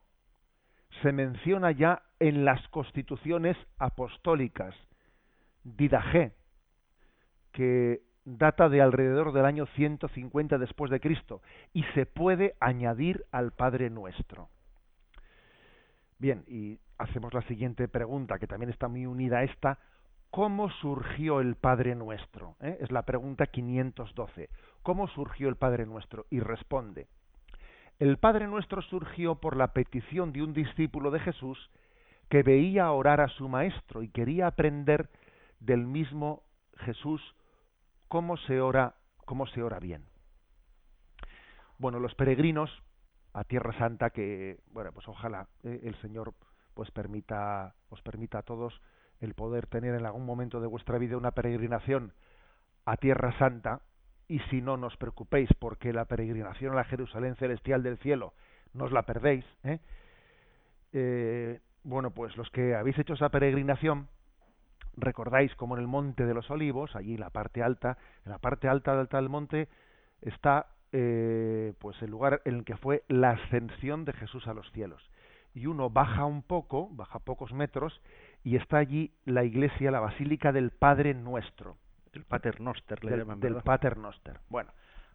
[1.03, 4.75] se menciona ya en las constituciones apostólicas,
[5.63, 6.33] Didaje,
[7.53, 13.53] que data de alrededor del año 150 después de Cristo y se puede añadir al
[13.53, 14.49] Padre Nuestro.
[16.19, 19.79] Bien, y hacemos la siguiente pregunta, que también está muy unida a esta.
[20.31, 22.57] ¿Cómo surgió el Padre Nuestro?
[22.61, 22.79] ¿Eh?
[22.81, 24.49] Es la pregunta 512.
[24.83, 26.27] ¿Cómo surgió el Padre Nuestro?
[26.31, 27.07] Y responde.
[27.99, 31.71] El Padre Nuestro surgió por la petición de un discípulo de Jesús
[32.29, 35.11] que veía orar a su Maestro y quería aprender
[35.61, 36.43] del mismo
[36.79, 37.21] Jesús
[38.09, 38.95] cómo se ora,
[39.27, 40.07] cómo se ora bien.
[41.79, 42.71] Bueno, los peregrinos
[43.35, 46.35] a Tierra Santa que, bueno, pues ojalá eh, el Señor
[46.75, 48.81] pues permita, os permita a todos
[49.21, 52.13] el poder tener en algún momento de vuestra vida una peregrinación
[52.85, 53.83] a Tierra Santa
[54.29, 58.33] y si no, nos preocupéis porque la peregrinación a la Jerusalén celestial del cielo
[58.73, 59.45] no os la perdéis.
[59.65, 59.79] ¿eh?
[60.93, 64.09] Eh, bueno, pues los que habéis hecho esa peregrinación,
[64.97, 68.39] recordáis como en el Monte de los Olivos, allí en la parte alta, en la
[68.39, 69.69] parte alta del tal monte
[70.21, 74.71] está eh, pues el lugar en el que fue la ascensión de Jesús a los
[74.73, 75.03] cielos.
[75.55, 78.01] Y uno baja un poco, baja pocos metros,
[78.43, 81.77] y está allí la iglesia, la basílica del Padre Nuestro.
[82.13, 84.41] El Pater Noster, le del, llaman, del Pater Noster.
[84.49, 84.71] Bueno,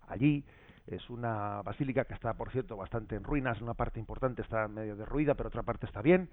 [0.07, 0.43] allí
[0.87, 4.95] es una basílica que está, por cierto, bastante en ruinas, una parte importante está medio
[4.95, 6.29] derruida, pero otra parte está bien.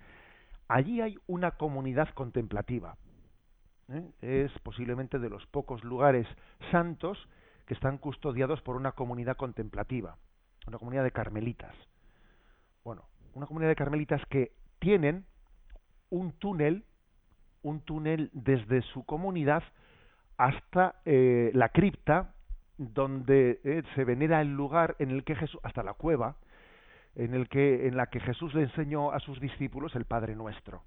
[0.68, 2.96] Allí hay una comunidad contemplativa.
[3.88, 4.10] ¿eh?
[4.22, 6.26] Es posiblemente de los pocos lugares
[6.70, 7.28] santos
[7.66, 10.16] que están custodiados por una comunidad contemplativa,
[10.66, 11.74] una comunidad de carmelitas.
[12.84, 15.24] Bueno, una comunidad de carmelitas que tienen
[16.10, 16.84] un túnel,
[17.62, 19.62] un túnel desde su comunidad
[20.36, 22.34] hasta eh, la cripta
[22.76, 26.36] donde eh, se venera el lugar en el que Jesús, hasta la cueva,
[27.14, 30.82] en el que en la que Jesús le enseñó a sus discípulos el Padre Nuestro.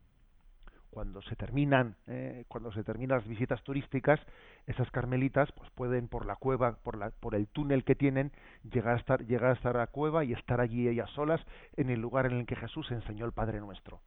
[0.89, 4.19] Cuando se terminan eh, cuando se terminan las visitas turísticas
[4.65, 8.31] esas carmelitas pues pueden por la cueva por la por el túnel que tienen
[8.71, 11.41] llegar a estar llegar a estar a la cueva y estar allí ellas solas
[11.75, 14.01] en el lugar en el que Jesús enseñó el Padre Nuestro.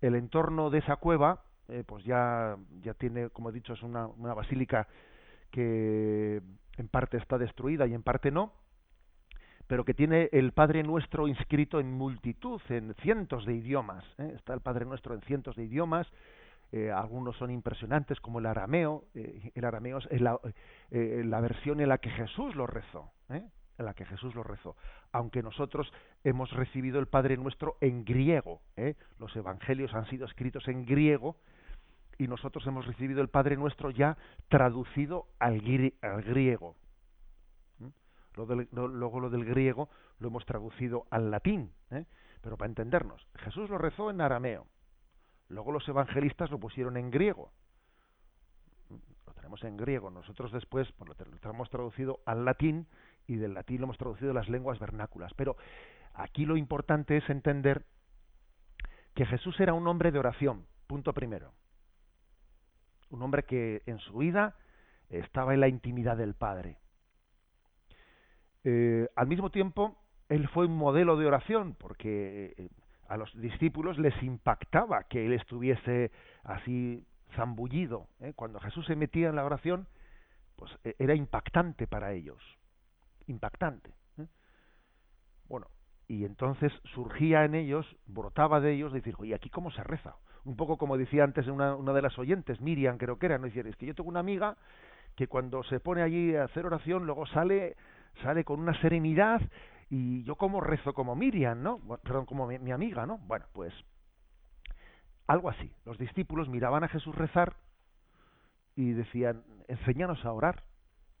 [0.00, 2.56] El entorno de esa cueva eh, pues ya
[2.98, 4.88] tiene como he dicho es una basílica
[5.50, 6.40] que
[6.76, 8.52] en parte está destruida y en parte no
[9.70, 14.04] pero que tiene el Padre Nuestro inscrito en multitud, en cientos de idiomas.
[14.18, 14.32] ¿eh?
[14.34, 16.08] Está el Padre Nuestro en cientos de idiomas.
[16.72, 19.04] Eh, algunos son impresionantes, como el arameo.
[19.14, 23.12] Eh, el arameo es la, versión en la que Jesús lo rezó.
[23.28, 24.74] en la que Jesús lo rezó.
[25.12, 25.92] Aunque nosotros
[26.24, 28.62] hemos recibido el Padre Nuestro en griego.
[29.20, 31.36] Los evangelios han sido escritos en griego
[32.18, 35.62] y nosotros hemos recibido el Padre Nuestro ya traducido al,
[36.02, 36.74] al griego
[38.36, 39.88] luego lo del griego
[40.18, 42.06] lo hemos traducido al latín, ¿eh?
[42.40, 44.66] pero para entendernos, Jesús lo rezó en arameo,
[45.48, 47.52] luego los evangelistas lo pusieron en griego,
[49.26, 51.10] lo tenemos en griego, nosotros después pues,
[51.42, 52.86] lo hemos traducido al latín
[53.26, 55.56] y del latín lo hemos traducido a las lenguas vernáculas, pero
[56.14, 57.84] aquí lo importante es entender
[59.14, 61.52] que Jesús era un hombre de oración, punto primero,
[63.10, 64.56] un hombre que en su vida
[65.08, 66.78] estaba en la intimidad del Padre
[68.64, 69.96] eh, al mismo tiempo,
[70.28, 72.68] él fue un modelo de oración, porque eh,
[73.08, 76.10] a los discípulos les impactaba que él estuviese
[76.44, 78.08] así zambullido.
[78.20, 78.32] ¿eh?
[78.34, 79.88] Cuando Jesús se metía en la oración,
[80.56, 82.42] pues e, era impactante para ellos.
[83.26, 83.92] Impactante.
[85.48, 85.66] Bueno,
[86.06, 90.14] y entonces surgía en ellos, brotaba de ellos, decir, oye, ¿aquí cómo se reza?
[90.44, 93.46] Un poco como decía antes una, una de las oyentes, Miriam creo que era, ¿no?
[93.48, 94.56] Es que yo tengo una amiga
[95.16, 97.76] que cuando se pone allí a hacer oración, luego sale
[98.22, 99.40] sale con una serenidad
[99.88, 101.80] y yo como rezo como Miriam, ¿no?
[102.02, 103.18] Perdón, como mi, amiga, ¿no?
[103.18, 103.74] Bueno, pues
[105.26, 105.72] algo así.
[105.84, 107.54] Los discípulos miraban a Jesús rezar
[108.76, 110.62] y decían, enséñanos a orar.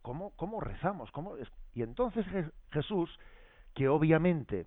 [0.02, 1.10] ¿Cómo, cómo rezamos?
[1.10, 1.34] ¿Cómo
[1.74, 2.24] Y entonces
[2.70, 3.10] Jesús,
[3.74, 4.66] que obviamente,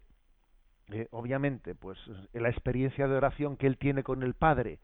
[0.90, 1.98] eh, obviamente, pues
[2.34, 4.80] la experiencia de oración que él tiene con el Padre,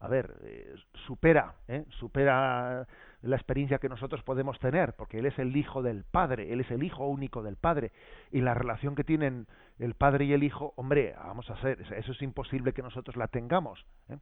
[0.00, 0.74] a ver, eh,
[1.06, 1.84] supera, ¿eh?
[1.98, 2.86] supera
[3.28, 6.70] la experiencia que nosotros podemos tener, porque Él es el Hijo del Padre, Él es
[6.70, 7.92] el Hijo único del Padre,
[8.30, 9.46] y la relación que tienen
[9.78, 13.28] el Padre y el Hijo, hombre, vamos a hacer, eso es imposible que nosotros la
[13.28, 13.84] tengamos.
[14.08, 14.18] ¿eh?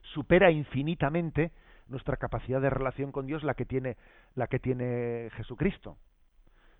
[0.00, 1.52] Supera infinitamente
[1.88, 3.96] nuestra capacidad de relación con Dios la que tiene
[4.34, 5.98] la que tiene Jesucristo.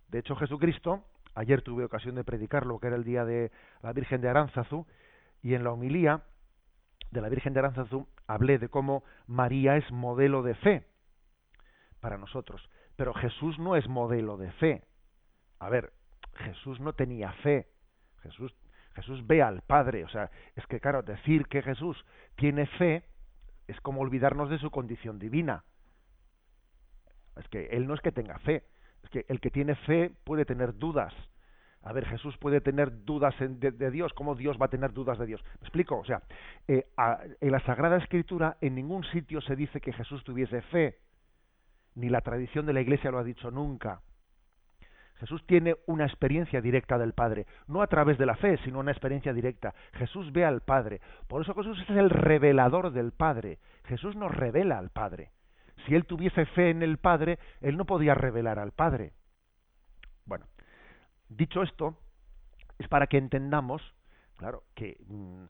[0.08, 1.04] De hecho, Jesucristo,
[1.34, 3.52] ayer tuve ocasión de predicarlo, que era el día de
[3.82, 4.86] la Virgen de Aránzazu,
[5.42, 6.22] y en la homilía
[7.10, 10.93] de la Virgen de Aránzazu hablé de cómo María es modelo de fe
[12.04, 12.60] para nosotros.
[12.96, 14.84] Pero Jesús no es modelo de fe.
[15.58, 15.90] A ver,
[16.34, 17.66] Jesús no tenía fe.
[18.22, 18.54] Jesús,
[18.94, 20.04] Jesús ve al Padre.
[20.04, 22.04] O sea, es que claro, decir que Jesús
[22.36, 23.04] tiene fe
[23.68, 25.64] es como olvidarnos de su condición divina.
[27.36, 28.64] Es que Él no es que tenga fe.
[29.02, 31.14] Es que el que tiene fe puede tener dudas.
[31.80, 34.12] A ver, Jesús puede tener dudas de, Dios.
[34.12, 35.42] ¿Cómo Dios va a tener dudas de Dios?
[35.42, 35.96] ¿Me explico?
[35.96, 36.20] O sea,
[36.68, 36.86] eh,
[37.40, 40.98] en la Sagrada Escritura en ningún sitio se dice que Jesús tuviese fe
[41.94, 44.00] ni la tradición de la Iglesia lo ha dicho nunca.
[45.16, 48.90] Jesús tiene una experiencia directa del Padre, no a través de la fe, sino una
[48.90, 49.74] experiencia directa.
[49.92, 51.00] Jesús ve al Padre.
[51.28, 53.58] Por eso Jesús es el revelador del Padre.
[53.84, 55.30] Jesús nos revela al Padre.
[55.86, 59.12] Si él tuviese fe en el Padre, él no podía revelar al Padre.
[60.24, 60.46] Bueno,
[61.28, 61.96] dicho esto,
[62.78, 63.82] es para que entendamos,
[64.36, 65.44] claro, que mm,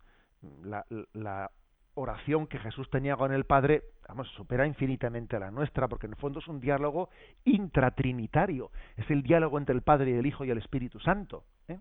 [0.64, 1.50] la, la
[1.94, 6.12] oración que Jesús tenía con el Padre, vamos, supera infinitamente a la nuestra, porque en
[6.12, 7.09] el fondo es un diálogo
[7.44, 11.44] intratrinitario, es el diálogo entre el Padre y el Hijo y el Espíritu Santo.
[11.68, 11.78] ¿eh?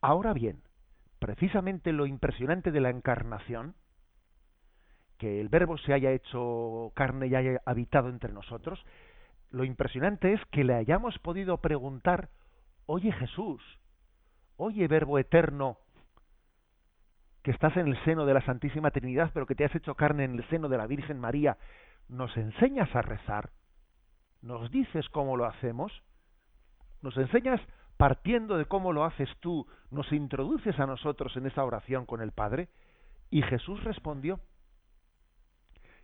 [0.00, 0.62] Ahora bien,
[1.18, 3.74] precisamente lo impresionante de la encarnación,
[5.18, 8.84] que el Verbo se haya hecho carne y haya habitado entre nosotros,
[9.50, 12.28] lo impresionante es que le hayamos podido preguntar,
[12.86, 13.62] oye Jesús,
[14.56, 15.78] oye Verbo eterno,
[17.44, 20.24] que estás en el seno de la Santísima Trinidad, pero que te has hecho carne
[20.24, 21.58] en el seno de la Virgen María,
[22.08, 23.50] ¿nos enseñas a rezar?
[24.40, 25.92] ¿Nos dices cómo lo hacemos?
[27.02, 27.60] ¿Nos enseñas
[27.98, 29.66] partiendo de cómo lo haces tú?
[29.90, 32.70] ¿Nos introduces a nosotros en esa oración con el Padre?
[33.28, 34.40] Y Jesús respondió.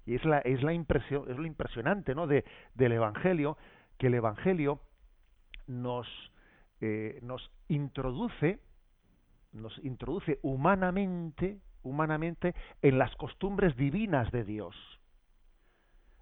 [0.04, 2.26] Y es la, es la impresión, es lo impresionante ¿no?
[2.26, 3.56] de, del Evangelio,
[3.96, 4.80] que el Evangelio
[5.66, 6.06] nos,
[6.82, 8.60] eh, nos introduce
[9.52, 14.76] nos introduce humanamente, humanamente en las costumbres divinas de Dios.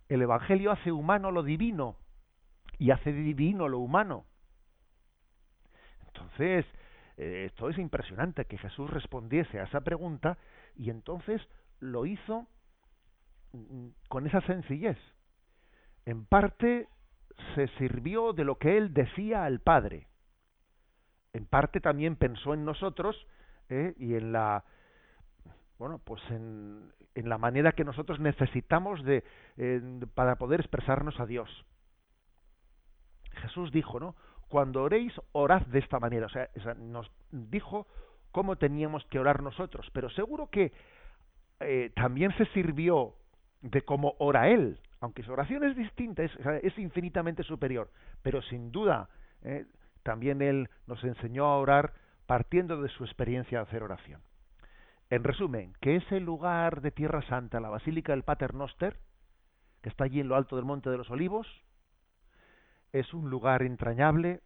[0.08, 1.96] El Evangelio hace humano lo divino
[2.78, 4.24] y hace divino lo humano.
[6.06, 6.64] Entonces,
[7.16, 10.38] eh, esto es impresionante que Jesús respondiese a esa pregunta
[10.76, 11.42] y entonces
[11.80, 12.46] lo hizo
[13.52, 14.96] mm, con esa sencillez.
[16.06, 16.88] En parte
[17.54, 20.06] se sirvió de lo que él decía al Padre.
[21.32, 23.16] En parte también pensó en nosotros
[23.68, 23.94] ¿eh?
[23.98, 24.64] y en la
[25.78, 29.22] bueno pues en, en, la manera que nosotros necesitamos de
[30.14, 31.48] para poder expresarnos a Dios.
[33.42, 34.16] Jesús dijo, ¿no?
[34.48, 36.26] Cuando oréis, orad de esta manera.
[36.26, 37.86] O sea, nos dijo
[38.32, 40.72] cómo teníamos que orar nosotros, pero seguro que
[41.60, 43.14] eh, también se sirvió
[43.60, 47.90] de cómo ora Él, aunque su oración es distinta, es, infinitamente superior,
[48.22, 49.08] pero sin duda
[49.42, 49.66] eh,
[50.08, 51.92] también Él nos enseñó a orar
[52.24, 54.22] partiendo de su experiencia de hacer oración.
[55.10, 58.96] En resumen, que ese lugar de Tierra Santa, la Basílica del Pater Noster,
[59.82, 61.46] que está allí en lo alto del Monte de los Olivos,
[62.94, 64.40] es un lugar entrañable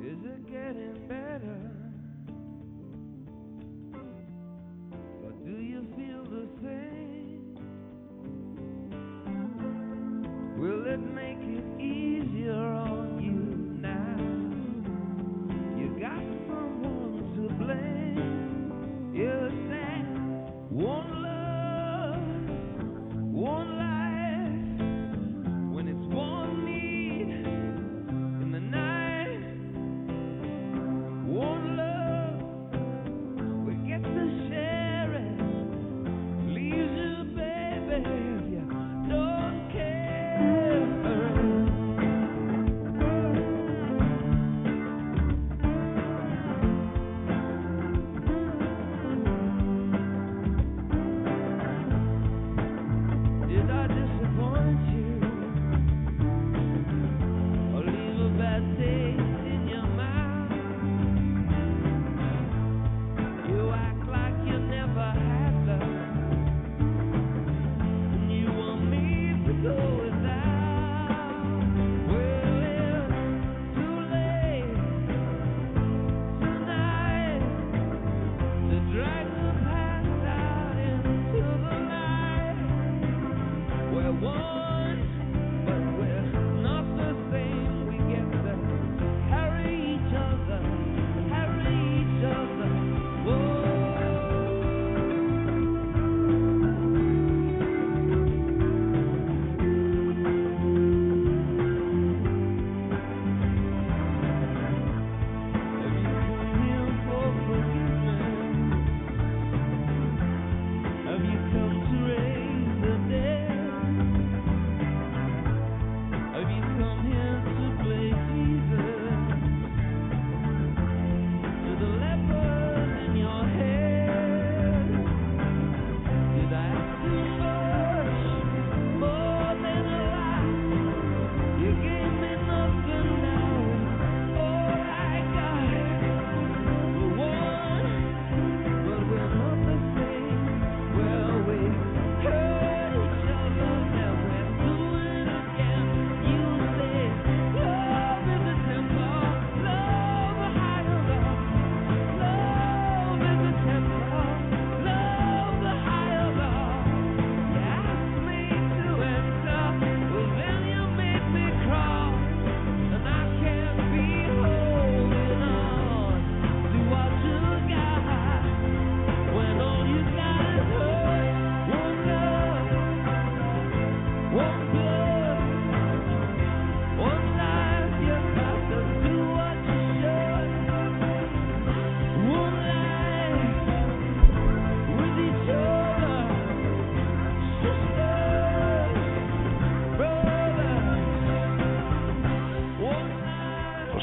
[0.00, 1.67] Is it?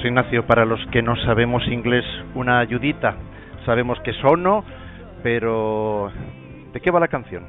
[0.07, 3.15] Ignacio, para los que no sabemos inglés, una ayudita.
[3.65, 4.63] Sabemos que sono,
[5.23, 6.11] pero
[6.73, 7.45] ¿de qué va la canción?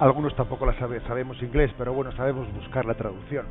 [0.00, 3.46] Algunos tampoco la sabe, sabemos inglés, pero bueno, sabemos buscar la traducción.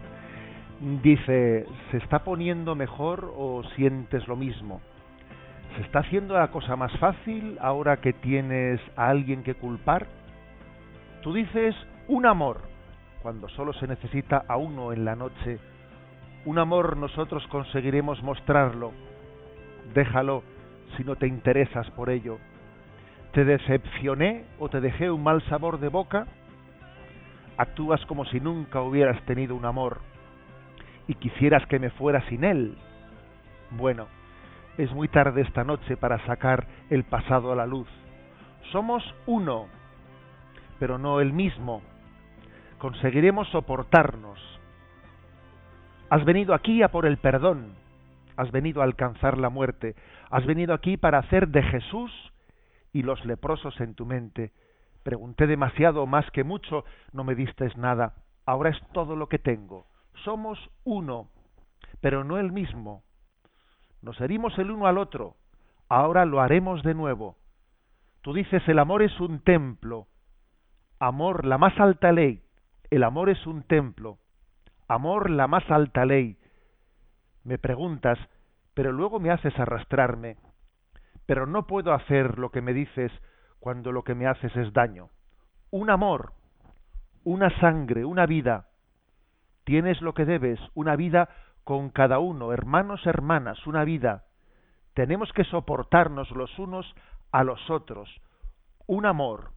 [1.02, 4.82] Dice, ¿se está poniendo mejor o sientes lo mismo?
[5.76, 10.08] ¿Se está haciendo la cosa más fácil ahora que tienes a alguien que culpar?
[11.22, 11.76] Tú dices
[12.08, 12.62] un amor,
[13.22, 15.58] cuando solo se necesita a uno en la noche.
[16.46, 18.92] Un amor nosotros conseguiremos mostrarlo.
[19.94, 20.44] Déjalo
[20.98, 22.38] si no te interesas por ello.
[23.32, 26.28] ¿Te decepcioné o te dejé un mal sabor de boca?
[27.58, 30.02] Actúas como si nunca hubieras tenido un amor
[31.08, 32.78] y quisieras que me fuera sin él.
[33.72, 34.08] Bueno,
[34.78, 37.88] es muy tarde esta noche para sacar el pasado a la luz.
[38.72, 39.68] Somos uno,
[40.80, 41.82] pero no el mismo.
[42.80, 44.40] Conseguiremos soportarnos.
[46.14, 47.74] Has venido aquí a por el perdón.
[48.38, 49.96] Has venido a alcanzar la muerte.
[50.30, 52.12] Has venido aquí para hacer de Jesús
[52.92, 54.52] y los leprosos en tu mente.
[55.02, 58.14] Pregunté demasiado, más que mucho, no me diste nada.
[58.46, 59.88] Ahora es todo lo que tengo.
[60.24, 61.30] Somos uno,
[62.00, 63.02] pero no el mismo.
[64.04, 65.34] Nos herimos el uno al otro.
[65.90, 67.38] Ahora lo haremos de nuevo.
[68.22, 70.06] Tú dices el amor es un templo.
[71.00, 72.44] Amor, la más alta ley.
[72.92, 74.20] El amor es un templo.
[74.88, 76.38] Amor, la más alta ley.
[77.44, 78.20] Me preguntas,
[78.74, 80.38] pero luego me haces arrastrarme.
[81.26, 83.12] Pero no puedo hacer lo que me dices
[83.60, 85.10] cuando lo que me haces es daño.
[85.72, 86.34] Un amor,
[87.24, 88.68] una sangre, una vida.
[89.64, 91.30] Tienes lo que debes, una vida
[91.64, 94.26] con cada uno, hermanos, hermanas, una vida.
[94.94, 96.94] Tenemos que soportarnos los unos
[97.32, 98.10] a los otros.
[98.86, 99.52] Un amor,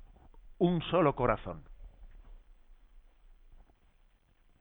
[0.58, 1.64] un solo corazón.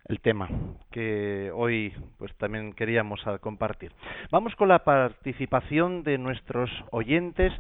[0.07, 0.47] El tema
[0.91, 3.91] que hoy pues también queríamos compartir.
[4.31, 7.51] Vamos con la participación de nuestros oyentes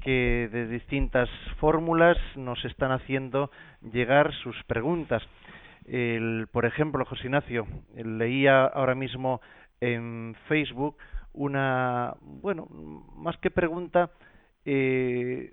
[0.00, 1.28] que de distintas
[1.58, 3.50] fórmulas nos están haciendo
[3.92, 5.22] llegar sus preguntas.
[5.84, 9.42] El, por ejemplo, José Ignacio, leía ahora mismo
[9.80, 10.96] en Facebook
[11.34, 12.68] una, bueno,
[13.16, 14.10] más que pregunta,
[14.64, 15.52] eh,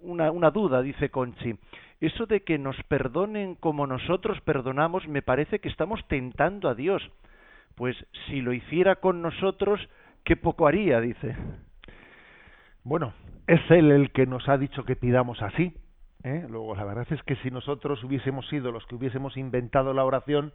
[0.00, 1.56] una, una duda, dice Conchi.
[2.04, 7.02] Eso de que nos perdonen como nosotros perdonamos, me parece que estamos tentando a Dios.
[7.76, 7.96] Pues
[8.26, 9.80] si lo hiciera con nosotros,
[10.22, 11.34] qué poco haría, dice.
[12.82, 13.14] Bueno,
[13.46, 15.72] es Él el que nos ha dicho que pidamos así.
[16.24, 16.44] ¿eh?
[16.50, 20.52] Luego, la verdad es que si nosotros hubiésemos sido los que hubiésemos inventado la oración,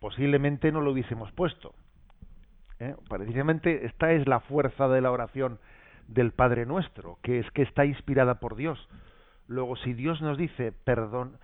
[0.00, 1.74] posiblemente no lo hubiésemos puesto.
[2.78, 2.94] ¿eh?
[3.08, 5.60] Precisamente esta es la fuerza de la oración
[6.08, 8.86] del Padre Nuestro, que es que está inspirada por Dios.
[9.46, 11.38] Luego, si Dios nos dice perdón,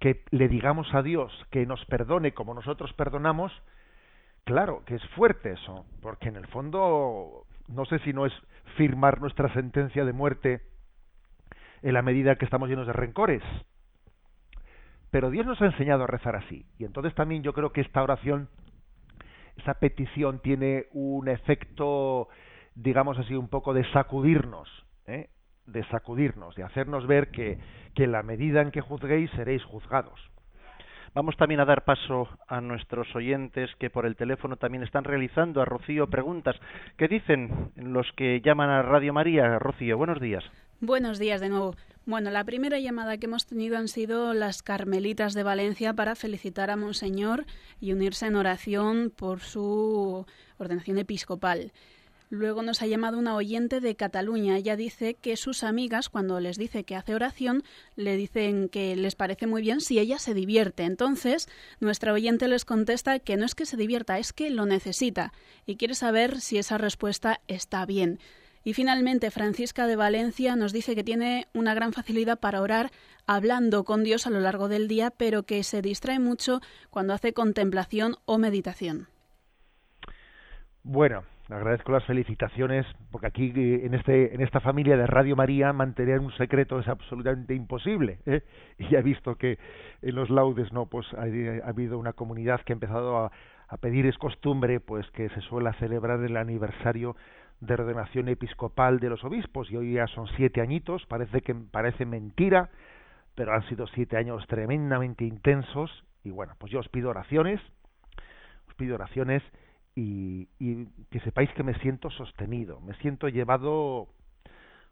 [0.00, 3.52] que le digamos a Dios que nos perdone como nosotros perdonamos,
[4.44, 8.32] claro que es fuerte eso, porque en el fondo no sé si no es
[8.76, 10.62] firmar nuestra sentencia de muerte
[11.82, 13.42] en la medida que estamos llenos de rencores.
[15.10, 16.66] Pero Dios nos ha enseñado a rezar así.
[16.78, 18.48] Y entonces también yo creo que esta oración,
[19.56, 22.28] esa petición tiene un efecto,
[22.74, 24.68] digamos así, un poco de sacudirnos,
[25.06, 25.28] ¿eh?
[25.66, 27.58] De sacudirnos, de hacernos ver que,
[27.94, 30.20] que en la medida en que juzguéis seréis juzgados.
[31.14, 35.62] Vamos también a dar paso a nuestros oyentes que por el teléfono también están realizando
[35.62, 36.56] a Rocío preguntas.
[36.98, 39.58] ¿Qué dicen los que llaman a Radio María?
[39.58, 40.44] Rocío, buenos días.
[40.80, 41.74] Buenos días de nuevo.
[42.04, 46.70] Bueno, la primera llamada que hemos tenido han sido las Carmelitas de Valencia para felicitar
[46.70, 47.46] a Monseñor
[47.80, 50.26] y unirse en oración por su
[50.58, 51.72] ordenación episcopal.
[52.28, 54.56] Luego nos ha llamado una oyente de Cataluña.
[54.56, 57.62] Ella dice que sus amigas, cuando les dice que hace oración,
[57.94, 60.82] le dicen que les parece muy bien si ella se divierte.
[60.82, 61.48] Entonces,
[61.78, 65.32] nuestra oyente les contesta que no es que se divierta, es que lo necesita
[65.66, 68.18] y quiere saber si esa respuesta está bien.
[68.64, 72.90] Y finalmente, Francisca de Valencia nos dice que tiene una gran facilidad para orar
[73.24, 76.60] hablando con Dios a lo largo del día, pero que se distrae mucho
[76.90, 79.06] cuando hace contemplación o meditación.
[80.82, 81.22] Bueno,
[81.54, 86.18] agradezco las felicitaciones porque aquí eh, en este en esta familia de Radio María mantener
[86.18, 88.42] un secreto es absolutamente imposible ¿eh?
[88.78, 89.58] y ya he visto que
[90.02, 91.22] en los laudes no pues ha,
[91.68, 93.32] habido una comunidad que ha empezado a,
[93.68, 97.16] a, pedir es costumbre pues que se suele celebrar el aniversario
[97.60, 102.06] de ordenación episcopal de los obispos y hoy ya son siete añitos parece que parece
[102.06, 102.70] mentira
[103.36, 107.60] pero han sido siete años tremendamente intensos y bueno pues yo os pido oraciones
[108.66, 109.44] os pido oraciones
[109.96, 110.46] y,
[111.10, 114.08] que sepáis que me siento sostenido, me siento llevado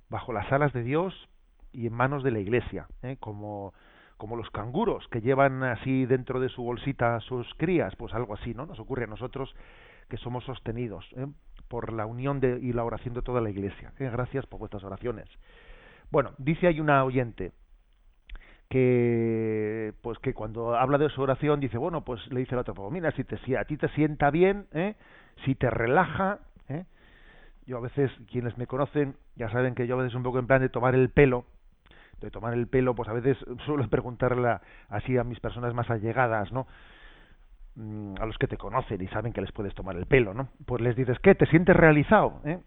[0.09, 1.15] bajo las alas de Dios
[1.73, 3.17] y en manos de la Iglesia, ¿eh?
[3.21, 3.75] como,
[4.17, 8.35] como los canguros que llevan así dentro de su bolsita a sus crías, pues algo
[8.35, 8.65] así, ¿no?
[8.65, 9.55] Nos ocurre a nosotros
[10.09, 11.27] que somos sostenidos ¿eh?
[11.69, 13.93] por la unión de, y la oración de toda la Iglesia.
[13.99, 14.09] ¿eh?
[14.11, 15.29] Gracias por vuestras oraciones.
[16.11, 17.53] Bueno, dice hay una oyente
[18.69, 22.75] que pues que cuando habla de su oración dice bueno pues le dice el otro
[22.75, 24.95] pues mira si te si a ti te sienta bien ¿eh?
[25.45, 26.39] si te relaja
[26.69, 26.85] ¿eh?
[27.67, 30.47] yo a veces quienes me conocen ya saben que yo a veces un poco en
[30.47, 31.45] plan de tomar el pelo
[32.21, 33.37] de tomar el pelo pues a veces
[33.67, 34.59] suelo preguntarle
[34.89, 36.67] así a mis personas más allegadas no
[37.77, 40.49] mm, a los que te conocen y saben que les puedes tomar el pelo no
[40.65, 42.61] pues les dices qué te sientes realizado ¿eh?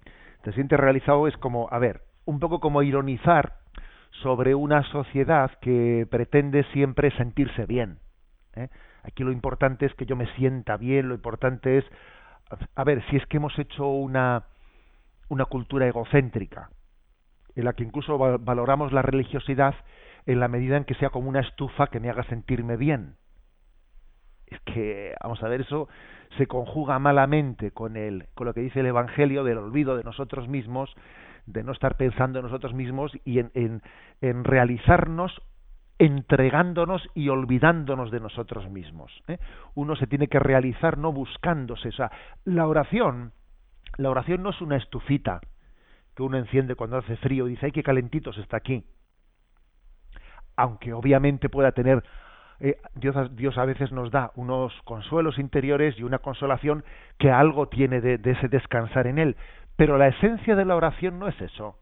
[0.44, 3.54] te sientes realizado es como a ver un poco como ironizar
[4.22, 8.00] sobre una sociedad que pretende siempre sentirse bien.
[8.56, 8.70] ¿eh?
[9.04, 11.86] Aquí lo importante es que yo me sienta bien, lo importante es,
[12.76, 14.44] a ver, si es que hemos hecho una,
[15.30, 16.70] una cultura egocéntrica,
[17.56, 19.76] en la que incluso valoramos la religiosidad
[20.26, 23.16] en la medida en que sea como una estufa que me haga sentirme bien.
[24.46, 25.88] Es que, vamos a ver, eso
[26.38, 30.48] se conjuga malamente con, el, con lo que dice el Evangelio del olvido de nosotros
[30.48, 30.94] mismos
[31.48, 33.82] de no estar pensando en nosotros mismos y en,
[34.22, 35.42] en, realizarnos
[35.98, 39.12] entregándonos y olvidándonos de nosotros mismos.
[39.28, 39.40] ¿eh?
[39.74, 41.90] Uno se tiene que realizar no buscándose.
[41.90, 42.12] O sea,
[42.46, 43.32] la oración,
[43.98, 45.42] la oración no es una estufita
[46.16, 48.84] que uno enciende cuando hace frío y dice, ay, qué calentitos está aquí.
[50.56, 52.04] Aunque obviamente pueda tener,
[52.60, 56.84] eh, Dios, Dios a veces nos da unos consuelos interiores y una consolación
[57.18, 59.36] que algo tiene de, de ese descansar en él,
[59.78, 61.80] pero la esencia de la oración no es eso.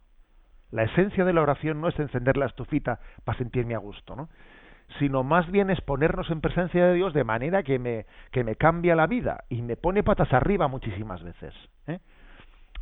[0.72, 4.30] La esencia de la oración no es encender la estufita para sentirme a gusto, ¿no?
[5.00, 8.56] sino más bien es ponernos en presencia de Dios de manera que me, que me
[8.56, 11.54] cambia la vida y me pone patas arriba muchísimas veces.
[11.88, 12.00] ¿eh?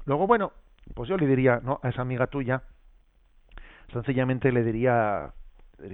[0.06, 0.52] Luego, bueno,
[0.96, 1.80] pues yo le diría ¿no?
[1.82, 2.64] a esa amiga tuya,
[3.92, 5.34] sencillamente le diría,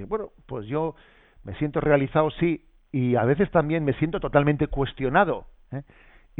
[0.08, 0.96] bueno, pues yo
[1.44, 5.46] me siento realizado, sí, y a veces también me siento totalmente cuestionado.
[5.72, 5.84] ¿eh?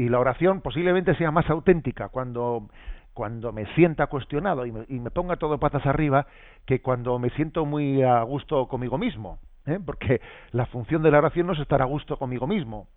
[0.00, 2.68] Y la oración posiblemente sea más auténtica cuando
[3.12, 6.26] cuando me sienta cuestionado y me, ponga todo patas arriba
[6.64, 9.78] que cuando me siento muy a gusto conmigo mismo ¿eh?
[9.84, 10.22] porque
[10.52, 12.88] la función de la oración no es estar a gusto conmigo mismo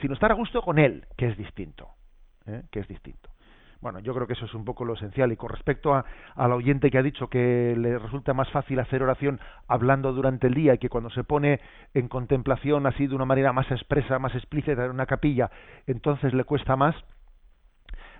[0.00, 1.90] sino estar a gusto con él que es distinto
[2.46, 2.62] ¿eh?
[2.72, 3.30] que es distinto
[3.82, 5.32] bueno, yo creo que eso es un poco lo esencial.
[5.32, 6.04] Y con respecto a,
[6.36, 10.54] al oyente que ha dicho que le resulta más fácil hacer oración hablando durante el
[10.54, 11.60] día y que cuando se pone
[11.92, 15.50] en contemplación así de una manera más expresa, más explícita en una capilla,
[15.88, 16.94] entonces le cuesta más,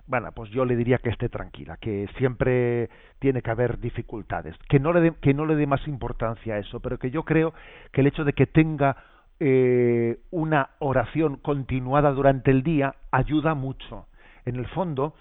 [0.08, 2.90] bueno, pues yo le diría que esté tranquila, que siempre
[3.20, 6.58] tiene que haber dificultades, que no le dé, que no le dé más importancia a
[6.58, 7.54] eso, pero que yo creo
[7.92, 8.96] que el hecho de que tenga
[9.38, 14.06] eh, una oración continuada durante el día ayuda mucho.
[14.44, 15.14] En el fondo,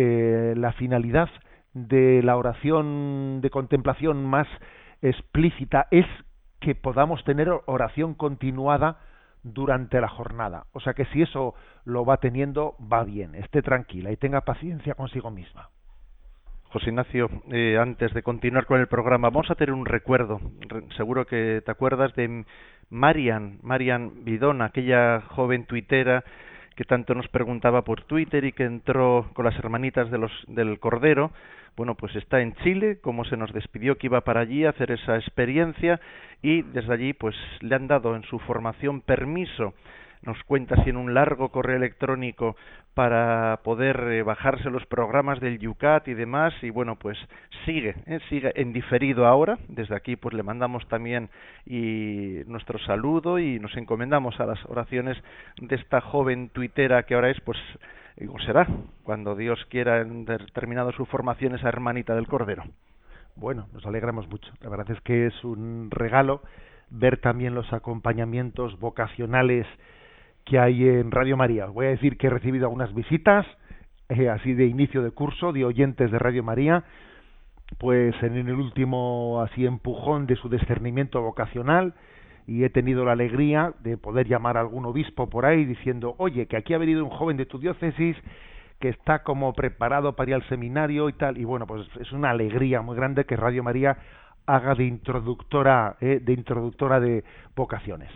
[0.00, 1.28] eh, la finalidad
[1.74, 4.46] de la oración de contemplación más
[5.02, 6.06] explícita es
[6.60, 8.98] que podamos tener oración continuada
[9.42, 10.66] durante la jornada.
[10.72, 14.94] O sea que si eso lo va teniendo, va bien, esté tranquila y tenga paciencia
[14.94, 15.68] consigo misma.
[16.70, 20.40] José Ignacio, eh, antes de continuar con el programa, vamos a tener un recuerdo.
[20.96, 22.44] seguro que te acuerdas de
[22.88, 26.22] Marian, Marian Bidón, aquella joven tuitera
[26.78, 30.78] que tanto nos preguntaba por Twitter y que entró con las hermanitas de los, del
[30.78, 31.32] Cordero,
[31.76, 34.92] bueno, pues está en Chile, como se nos despidió que iba para allí a hacer
[34.92, 36.00] esa experiencia
[36.40, 39.74] y desde allí pues le han dado en su formación permiso
[40.22, 42.56] nos cuenta si en un largo correo electrónico
[42.94, 47.16] para poder eh, bajarse los programas del Yucat y demás y bueno pues
[47.64, 49.58] sigue eh, sigue en diferido ahora.
[49.68, 51.30] Desde aquí pues le mandamos también
[51.64, 55.16] y nuestro saludo y nos encomendamos a las oraciones
[55.60, 57.58] de esta joven tuitera que ahora es pues
[58.28, 58.66] o será
[59.04, 60.04] cuando Dios quiera
[60.52, 62.64] terminado su formación esa hermanita del Cordero.
[63.36, 64.50] Bueno nos alegramos mucho.
[64.60, 66.42] La verdad es que es un regalo
[66.90, 69.66] ver también los acompañamientos vocacionales
[70.48, 71.66] que hay en Radio María.
[71.66, 73.46] Voy a decir que he recibido algunas visitas,
[74.08, 76.84] eh, así de inicio de curso, de oyentes de Radio María,
[77.78, 81.94] pues en el último así empujón de su discernimiento vocacional
[82.46, 86.46] y he tenido la alegría de poder llamar a algún obispo por ahí diciendo, oye,
[86.46, 88.16] que aquí ha venido un joven de tu diócesis
[88.80, 91.36] que está como preparado para ir al seminario y tal.
[91.36, 93.98] Y bueno, pues es una alegría muy grande que Radio María
[94.46, 97.22] haga de introductora, eh, de introductora de
[97.54, 98.10] vocaciones.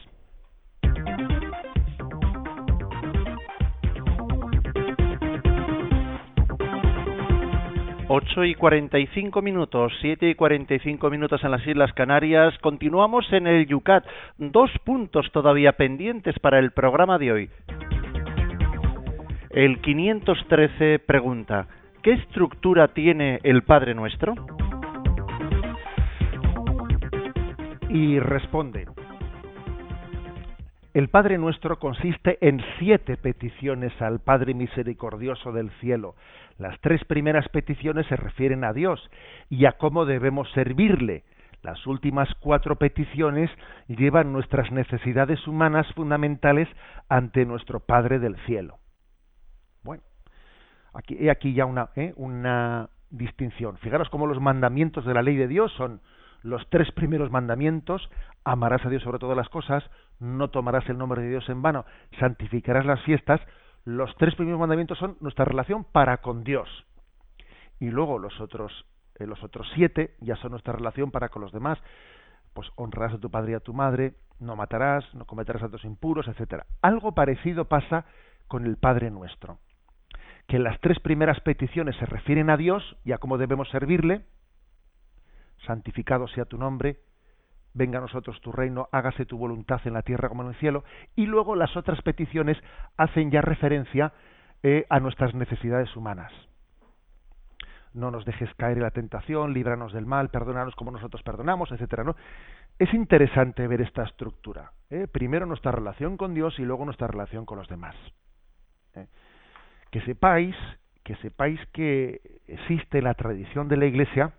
[8.14, 12.52] 8 y 45 minutos, 7 y 45 minutos en las Islas Canarias.
[12.58, 14.04] Continuamos en el Yucat.
[14.36, 17.50] Dos puntos todavía pendientes para el programa de hoy.
[19.48, 21.68] El 513 pregunta,
[22.02, 24.34] ¿qué estructura tiene el Padre Nuestro?
[27.88, 28.88] Y responde,
[30.94, 36.16] El Padre Nuestro consiste en siete peticiones al Padre Misericordioso del cielo.
[36.58, 39.00] Las tres primeras peticiones se refieren a Dios
[39.48, 41.24] y a cómo debemos servirle.
[41.62, 43.50] Las últimas cuatro peticiones
[43.88, 46.68] llevan nuestras necesidades humanas fundamentales
[47.08, 48.78] ante nuestro Padre del cielo.
[49.84, 50.02] Bueno,
[50.92, 52.12] aquí, aquí ya una, ¿eh?
[52.16, 53.78] una distinción.
[53.78, 56.02] Fijaros cómo los mandamientos de la ley de Dios son
[56.42, 58.10] los tres primeros mandamientos,
[58.44, 59.84] amarás a Dios sobre todas las cosas,
[60.22, 61.84] no tomarás el nombre de Dios en vano,
[62.20, 63.40] santificarás las fiestas,
[63.84, 66.68] los tres primeros mandamientos son nuestra relación para con Dios.
[67.80, 68.86] Y luego los otros,
[69.18, 71.78] eh, los otros siete ya son nuestra relación para con los demás.
[72.54, 76.28] Pues honrarás a tu padre y a tu madre, no matarás, no cometerás actos impuros,
[76.28, 76.66] etcétera.
[76.82, 78.04] Algo parecido pasa
[78.46, 79.58] con el Padre nuestro.
[80.46, 84.26] Que las tres primeras peticiones se refieren a Dios y a cómo debemos servirle,
[85.66, 86.98] santificado sea tu nombre,
[87.74, 90.84] venga a nosotros tu reino, hágase tu voluntad en la tierra como en el cielo,
[91.16, 92.58] y luego las otras peticiones
[92.96, 94.12] hacen ya referencia
[94.62, 96.32] eh, a nuestras necesidades humanas.
[97.94, 102.04] No nos dejes caer en la tentación, líbranos del mal, perdónanos como nosotros perdonamos, etcétera.
[102.78, 104.72] Es interesante ver esta estructura.
[104.88, 105.06] ¿eh?
[105.10, 107.94] Primero nuestra relación con Dios y luego nuestra relación con los demás.
[108.94, 109.08] ¿eh?
[109.90, 110.56] Que sepáis,
[111.04, 114.32] que sepáis que existe la tradición de la Iglesia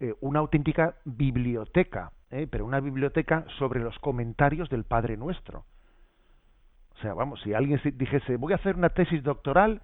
[0.00, 5.66] eh, una auténtica biblioteca, eh, pero una biblioteca sobre los comentarios del Padre Nuestro.
[6.96, 9.82] O sea, vamos, si alguien dijese, voy a hacer una tesis doctoral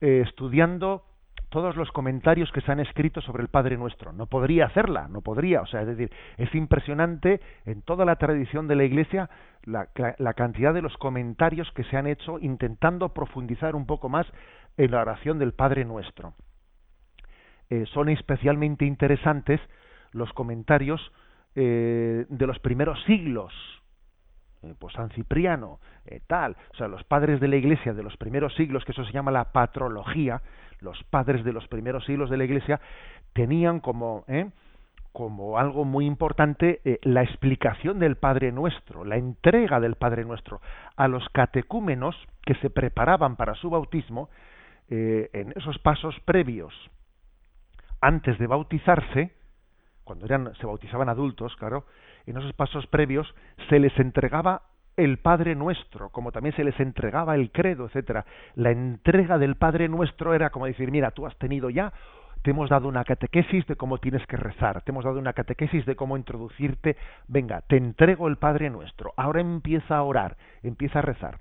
[0.00, 1.04] eh, estudiando
[1.50, 4.12] todos los comentarios que se han escrito sobre el Padre Nuestro.
[4.12, 5.60] No podría hacerla, no podría.
[5.60, 9.30] O sea, es decir, es impresionante en toda la tradición de la Iglesia
[9.62, 9.88] la,
[10.18, 14.26] la, cantidad de los comentarios que se han hecho intentando profundizar un poco más
[14.76, 16.34] en la oración del Padre Nuestro.
[17.70, 19.60] Eh, son especialmente interesantes
[20.12, 21.00] los comentarios
[21.54, 23.52] eh, de los primeros siglos,
[24.62, 25.80] eh, pues San Cipriano,
[26.26, 29.12] tal, o sea, los padres de la Iglesia de los primeros siglos, que eso se
[29.12, 30.42] llama la patrología,
[30.80, 32.80] los padres de los primeros siglos de la Iglesia
[33.32, 34.26] tenían como,
[35.12, 40.60] como algo muy importante la explicación del Padre Nuestro, la entrega del Padre Nuestro
[40.96, 44.28] a los catecúmenos que se preparaban para su bautismo
[44.90, 46.74] en esos pasos previos
[48.04, 49.32] antes de bautizarse,
[50.04, 51.86] cuando eran, se bautizaban adultos, claro,
[52.26, 53.34] en esos pasos previos
[53.70, 54.62] se les entregaba
[54.96, 58.26] el Padre Nuestro, como también se les entregaba el credo, etcétera.
[58.56, 61.94] La entrega del Padre Nuestro era como decir, mira, tú has tenido ya,
[62.42, 65.86] te hemos dado una catequesis de cómo tienes que rezar, te hemos dado una catequesis
[65.86, 71.02] de cómo introducirte, venga, te entrego el Padre Nuestro, ahora empieza a orar, empieza a
[71.02, 71.38] rezar.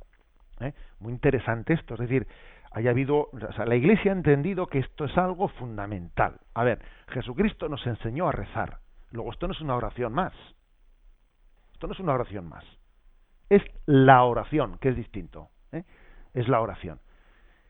[0.61, 0.73] ¿eh?
[1.01, 2.25] Muy interesante esto, es decir,
[2.73, 6.39] haya habido, o sea, la Iglesia ha entendido que esto es algo fundamental.
[6.55, 8.79] A ver, Jesucristo nos enseñó a rezar.
[9.11, 10.33] Luego, esto no es una oración más.
[11.73, 12.65] Esto no es una oración más.
[13.49, 15.49] Es la oración, que es distinto.
[15.71, 15.83] ¿eh?
[16.33, 16.99] Es la oración.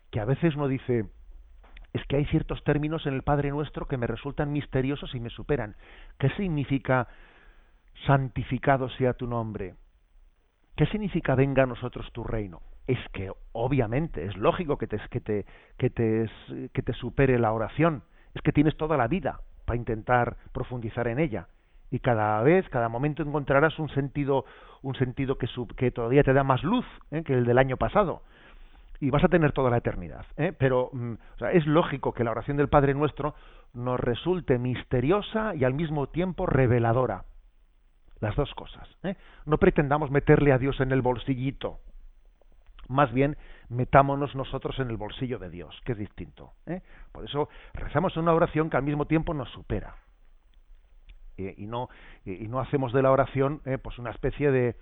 [0.10, 1.10] Que a veces uno dice,
[1.92, 5.30] es que hay ciertos términos en el Padre Nuestro que me resultan misteriosos y me
[5.30, 5.76] superan.
[6.18, 7.10] ¿Qué significa
[8.06, 9.76] santificado sea tu nombre?
[10.78, 12.62] ¿Qué significa venga a nosotros tu reino?
[12.88, 15.46] Es que obviamente es lógico que te, que te,
[15.78, 16.30] que te,
[16.74, 18.04] que te supere la oración,
[18.34, 21.48] es que tienes toda la vida para intentar profundizar en ella
[21.92, 24.46] y cada vez, cada momento encontrarás un sentido,
[24.82, 27.24] un sentido que, que todavía te da más luz ¿eh?
[27.24, 28.24] que el del año pasado
[29.00, 30.26] y vas a tener toda la eternidad.
[30.38, 30.54] ¿eh?
[30.58, 31.14] Pero mm,
[31.52, 33.36] es lógico que la oración del Padre Nuestro
[33.74, 37.26] nos resulte misteriosa y al mismo tiempo reveladora.
[38.22, 38.88] Las dos cosas.
[39.04, 39.16] ¿eh?
[39.46, 41.80] No pretendamos meterle a Dios en el bolsillito,
[42.88, 43.38] más bien
[43.70, 46.54] metámonos nosotros en el bolsillo de Dios, que es distinto.
[46.66, 46.82] ¿eh?
[47.12, 49.96] Por eso rezamos una oración que al mismo tiempo nos supera.
[51.38, 51.90] y, no,
[52.26, 53.78] y no hacemos de la oración ¿eh?
[53.78, 54.76] pues una especie de,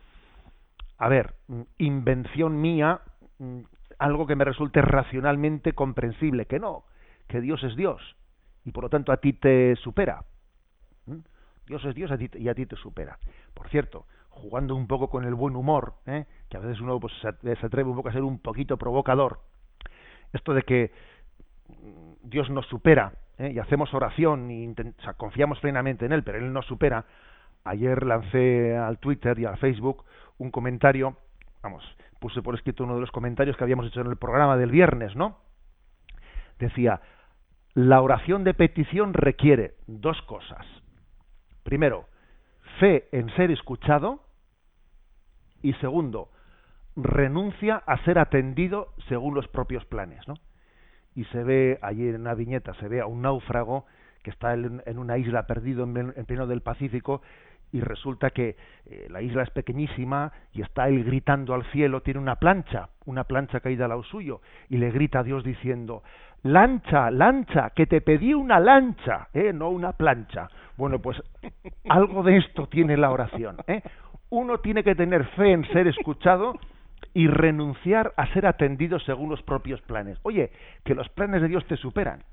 [0.97, 1.35] a ver,
[1.77, 3.01] invención mía,
[3.39, 3.61] mm,
[3.99, 6.83] algo que me resulte racionalmente comprensible, que no,
[7.27, 8.01] que Dios es Dios
[8.65, 10.23] y por lo tanto a ti te supera.
[11.65, 13.17] Dios es Dios y a ti te supera.
[13.53, 14.05] Por cierto,
[14.41, 16.25] jugando un poco con el buen humor, ¿eh?
[16.49, 19.39] que a veces uno pues, se atreve un poco a ser un poquito provocador.
[20.33, 20.91] Esto de que
[22.23, 23.51] Dios nos supera ¿eh?
[23.53, 24.73] y hacemos oración y
[25.17, 27.05] confiamos plenamente en Él, pero Él nos supera.
[27.63, 30.03] Ayer lancé al Twitter y al Facebook
[30.39, 31.17] un comentario,
[31.61, 31.83] vamos,
[32.19, 35.15] puse por escrito uno de los comentarios que habíamos hecho en el programa del viernes,
[35.15, 35.37] ¿no?
[36.57, 37.01] Decía,
[37.73, 40.65] la oración de petición requiere dos cosas.
[41.63, 42.05] Primero,
[42.79, 44.30] fe en ser escuchado
[45.61, 46.29] y segundo,
[46.95, 50.35] renuncia a ser atendido según los propios planes, ¿no?
[51.15, 53.85] Y se ve allí en una viñeta, se ve a un náufrago
[54.23, 57.21] que está en, una isla perdido en, pleno del Pacífico
[57.71, 58.55] y resulta que
[58.85, 63.23] eh, la isla es pequeñísima y está él gritando al cielo, tiene una plancha, una
[63.23, 66.03] plancha caída al lado suyo, y le grita a Dios diciendo,
[66.43, 69.53] lancha, lancha, que te pedí una lancha, ¿eh?
[69.53, 70.49] no una plancha.
[70.77, 71.21] Bueno, pues
[71.89, 73.57] algo de esto tiene la oración.
[73.67, 73.81] ¿eh?
[74.31, 76.53] Uno tiene que tener fe en ser escuchado
[77.13, 80.17] y renunciar a ser atendido según los propios planes.
[80.23, 80.51] Oye,
[80.83, 82.23] que los planes de Dios te superan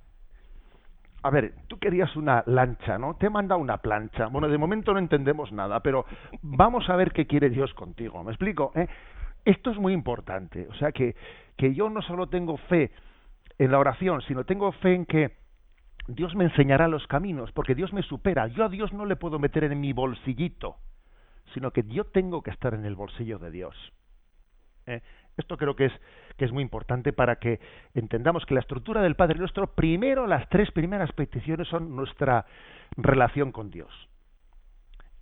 [1.22, 3.14] a ver, tú querías una lancha, ¿no?
[3.14, 4.26] Te he mandado una plancha.
[4.28, 6.04] Bueno, de momento no entendemos nada, pero
[6.42, 8.22] vamos a ver qué quiere Dios contigo.
[8.22, 8.72] ¿Me explico?
[8.74, 8.86] ¿Eh?
[9.44, 10.68] Esto es muy importante.
[10.68, 11.16] O sea, que,
[11.56, 12.92] que yo no solo tengo fe
[13.58, 15.32] en la oración, sino tengo fe en que
[16.06, 18.46] Dios me enseñará los caminos, porque Dios me supera.
[18.46, 20.76] Yo a Dios no le puedo meter en mi bolsillito,
[21.54, 23.74] sino que yo tengo que estar en el bolsillo de Dios.
[24.86, 25.02] ¿Eh?
[25.36, 25.92] Esto creo que es,
[26.36, 27.60] que es muy importante para que
[27.94, 32.44] entendamos que la estructura del Padre Nuestro, primero las tres primeras peticiones son nuestra
[32.96, 33.92] relación con Dios.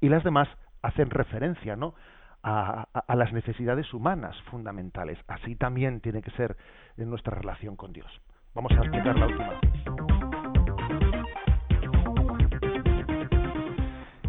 [0.00, 0.48] Y las demás
[0.82, 1.94] hacen referencia ¿no?
[2.42, 5.18] a, las necesidades humanas fundamentales.
[5.26, 6.56] Así también tiene que ser
[6.96, 8.10] en nuestra relación con Dios.
[8.54, 9.60] Vamos a explicar la última.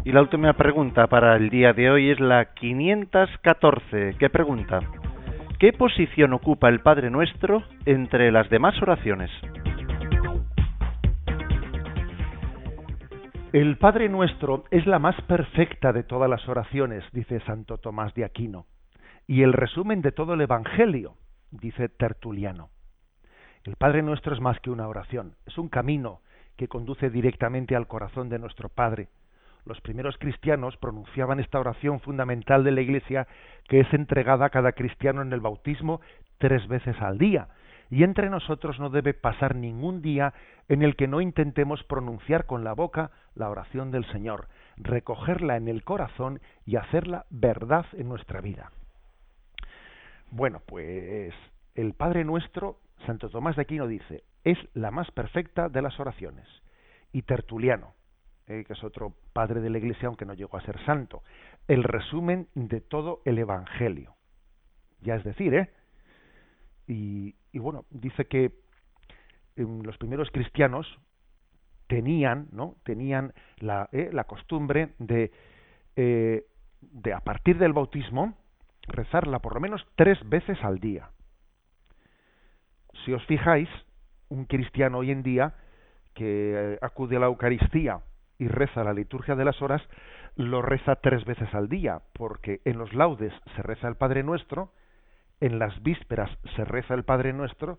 [0.08, 4.16] Y la última pregunta para el día de hoy es la 514.
[4.18, 4.80] ¿Qué pregunta?
[5.58, 9.30] ¿Qué posición ocupa el Padre Nuestro entre las demás oraciones?
[13.52, 18.24] El Padre Nuestro es la más perfecta de todas las oraciones, dice Santo Tomás de
[18.24, 18.64] Aquino,
[19.26, 21.16] y el resumen de todo el Evangelio,
[21.50, 22.70] dice Tertuliano.
[23.62, 26.22] El Padre Nuestro es más que una oración, es un camino
[26.56, 29.08] que conduce directamente al corazón de nuestro Padre,
[29.68, 33.28] los primeros cristianos pronunciaban esta oración fundamental de la Iglesia
[33.68, 36.00] que es entregada a cada cristiano en el bautismo
[36.38, 37.48] tres veces al día.
[37.90, 40.34] Y entre nosotros no debe pasar ningún día
[40.68, 45.68] en el que no intentemos pronunciar con la boca la oración del Señor, recogerla en
[45.68, 48.72] el corazón y hacerla verdad en nuestra vida.
[50.30, 51.34] Bueno, pues
[51.74, 56.46] el Padre nuestro, Santo Tomás de Aquino dice, es la más perfecta de las oraciones.
[57.12, 57.94] Y Tertuliano,
[58.48, 61.22] eh, que es otro padre de la Iglesia, aunque no llegó a ser santo.
[61.66, 64.14] El resumen de todo el Evangelio.
[65.02, 65.70] Ya es decir, ¿eh?
[66.86, 68.52] Y, bueno, dice que
[69.56, 70.86] em, los primeros cristianos
[71.88, 72.76] tenían, ¿no?
[72.84, 75.30] Tenían la, eh, la costumbre de,
[75.96, 76.46] eh,
[76.80, 78.34] de, a partir del bautismo,
[78.86, 81.10] rezarla por lo menos tres veces al día.
[83.04, 83.68] Si os fijáis,
[84.30, 85.54] un cristiano hoy en día
[86.14, 88.00] que acude a la Eucaristía
[88.38, 89.82] y reza la liturgia de las horas,
[90.36, 94.72] lo reza tres veces al día, porque en los laudes se reza el Padre Nuestro,
[95.40, 97.78] en las vísperas se reza el Padre Nuestro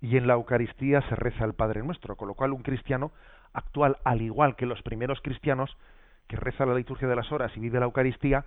[0.00, 3.12] y en la Eucaristía se reza el Padre Nuestro, con lo cual un cristiano
[3.52, 5.76] actual, al igual que los primeros cristianos,
[6.26, 8.44] que reza la liturgia de las horas y vive la Eucaristía,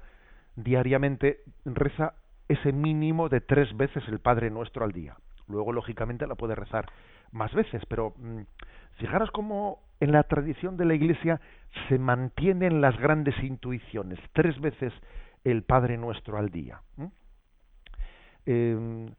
[0.56, 2.14] diariamente reza
[2.48, 5.16] ese mínimo de tres veces el Padre Nuestro al día.
[5.48, 6.86] Luego, lógicamente, la puede rezar
[7.32, 8.42] más veces, pero mm,
[8.98, 11.40] fijaros cómo en la tradición de la Iglesia
[11.88, 14.94] se mantienen las grandes intuiciones, tres veces
[15.44, 16.82] el Padre Nuestro al día.
[18.46, 19.10] Eh,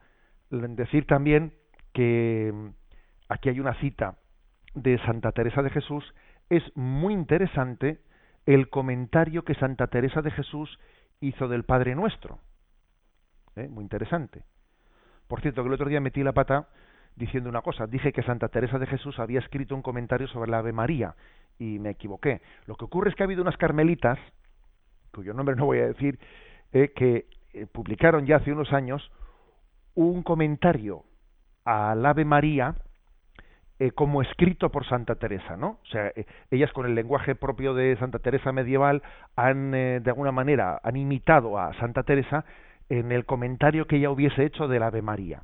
[0.51, 1.55] decir también
[1.93, 2.53] que
[3.29, 4.17] aquí hay una cita
[4.75, 6.05] de Santa Teresa de Jesús,
[6.51, 8.01] es muy interesante
[8.47, 10.79] el comentario que Santa Teresa de Jesús
[11.21, 12.41] hizo del Padre Nuestro.
[13.57, 13.69] ¿Eh?
[13.69, 14.45] Muy interesante.
[15.29, 16.69] Por cierto, que el otro día metí la pata
[17.17, 17.87] diciendo una cosa.
[17.87, 21.15] Dije que Santa Teresa de Jesús había escrito un comentario sobre la Ave María
[21.59, 22.41] y me equivoqué.
[22.67, 24.19] Lo que ocurre es que ha habido unas carmelitas,
[25.13, 26.19] cuyo nombre no voy a decir,
[26.73, 29.11] eh, que eh, publicaron ya hace unos años
[29.95, 31.05] un comentario
[31.65, 32.75] al Ave María
[33.79, 35.79] eh, como escrito por Santa Teresa, ¿no?
[35.83, 36.13] O sea,
[36.51, 39.03] ellas con el lenguaje propio de Santa Teresa medieval
[39.37, 42.45] han, de alguna manera, han imitado a Santa Teresa
[42.89, 45.43] en el comentario que ella hubiese hecho del Ave María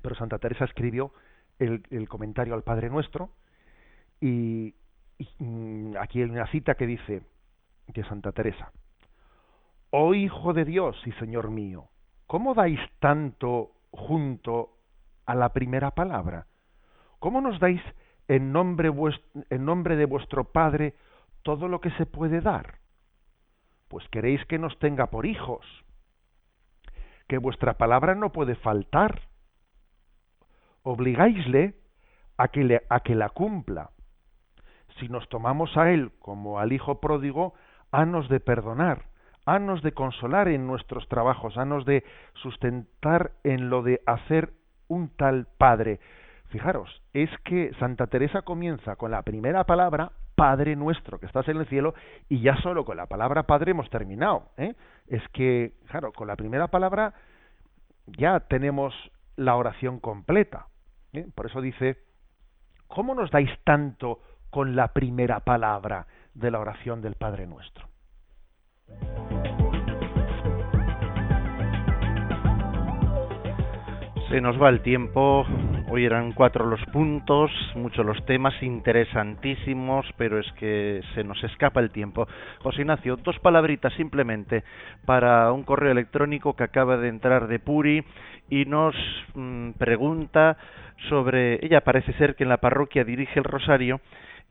[0.00, 1.12] pero Santa Teresa escribió
[1.58, 3.30] el, comentario al Padre Nuestro
[4.20, 4.74] y,
[5.38, 7.22] mm, aquí hay una cita que dice
[7.88, 8.70] de Santa Teresa,
[9.90, 11.88] Oh Hijo de Dios y Señor mío,
[12.26, 14.74] ¿cómo dais tanto junto
[15.24, 16.46] a la primera palabra?
[17.18, 17.80] ¿Cómo nos dais
[18.28, 18.92] en nombre,
[19.50, 20.94] en nombre de vuestro Padre
[21.42, 22.78] todo lo que se puede dar?
[23.88, 25.64] Pues queréis que nos tenga por hijos,
[27.26, 29.27] que vuestra palabra no puede faltar
[30.88, 31.74] obligáisle
[32.38, 33.90] a que, le, a que la cumpla.
[34.98, 37.52] Si nos tomamos a él como al hijo pródigo,
[37.92, 39.02] hanos de perdonar,
[39.44, 44.54] hanos de consolar en nuestros trabajos, hanos de sustentar en lo de hacer
[44.88, 46.00] un tal padre.
[46.48, 51.58] Fijaros, es que Santa Teresa comienza con la primera palabra, Padre nuestro que estás en
[51.58, 51.94] el cielo,
[52.30, 54.48] y ya solo con la palabra Padre hemos terminado.
[54.56, 54.74] ¿eh?
[55.06, 57.12] Es que, claro, con la primera palabra
[58.06, 58.94] ya tenemos
[59.36, 60.66] la oración completa.
[61.12, 61.26] ¿Eh?
[61.34, 61.98] Por eso dice,
[62.86, 67.88] ¿cómo nos dais tanto con la primera palabra de la oración del Padre nuestro?
[74.28, 75.46] Se nos va el tiempo,
[75.88, 81.80] hoy eran cuatro los puntos, muchos los temas, interesantísimos, pero es que se nos escapa
[81.80, 82.28] el tiempo.
[82.58, 84.64] José Ignacio, dos palabritas simplemente
[85.06, 88.04] para un correo electrónico que acaba de entrar de Puri
[88.50, 88.94] y nos
[89.34, 90.58] mm, pregunta
[91.08, 93.98] sobre, ella parece ser que en la parroquia dirige el rosario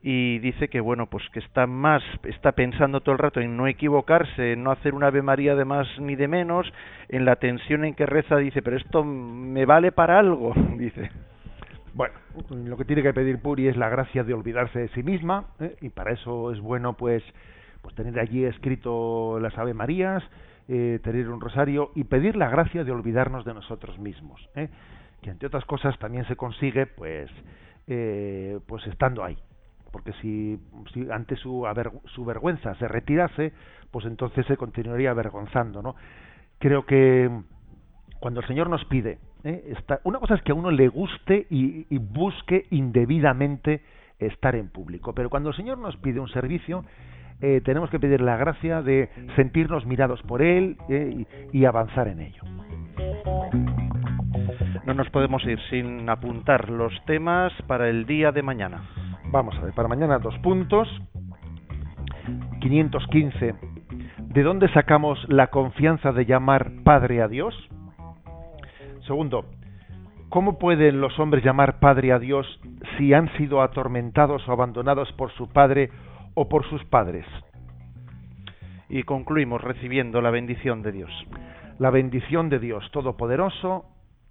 [0.00, 3.66] y dice que bueno pues que está más está pensando todo el rato en no
[3.66, 6.72] equivocarse en no hacer una ave maría de más ni de menos
[7.08, 11.10] en la tensión en que reza dice pero esto me vale para algo dice
[11.94, 12.14] bueno
[12.50, 15.74] lo que tiene que pedir Puri es la gracia de olvidarse de sí misma ¿eh?
[15.80, 17.24] y para eso es bueno pues
[17.82, 20.22] pues tener allí escrito las ave marías
[20.68, 24.68] eh, tener un rosario y pedir la gracia de olvidarnos de nosotros mismos ¿eh?
[25.22, 27.28] que entre otras cosas también se consigue pues
[27.88, 29.36] eh, pues estando ahí
[29.90, 30.58] porque si,
[30.92, 31.66] si ante su,
[32.14, 33.52] su vergüenza se retirase,
[33.90, 35.96] pues entonces se continuaría avergonzando, ¿no?
[36.58, 37.30] Creo que
[38.20, 39.74] cuando el Señor nos pide, ¿eh?
[40.04, 43.82] una cosa es que a uno le guste y, busque indebidamente
[44.18, 46.84] estar en público, pero cuando el Señor nos pide un servicio,
[47.40, 51.24] eh, tenemos que pedir la gracia de sentirnos mirados por Él ¿eh?
[51.52, 52.42] y avanzar en ello.
[54.84, 58.82] No nos podemos ir sin apuntar los temas para el día de mañana.
[59.30, 60.88] Vamos a ver, para mañana dos puntos.
[62.60, 63.54] 515.
[64.18, 67.54] ¿De dónde sacamos la confianza de llamar Padre a Dios?
[69.06, 69.44] Segundo,
[70.30, 72.46] ¿cómo pueden los hombres llamar Padre a Dios
[72.96, 75.90] si han sido atormentados o abandonados por su Padre
[76.32, 77.26] o por sus padres?
[78.88, 81.10] Y concluimos recibiendo la bendición de Dios.
[81.78, 83.84] La bendición de Dios Todopoderoso,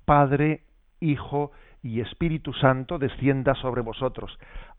[0.06, 0.62] Padre,
[1.00, 1.52] Hijo
[1.84, 4.38] y Espíritu Santo descienda sobre vosotros.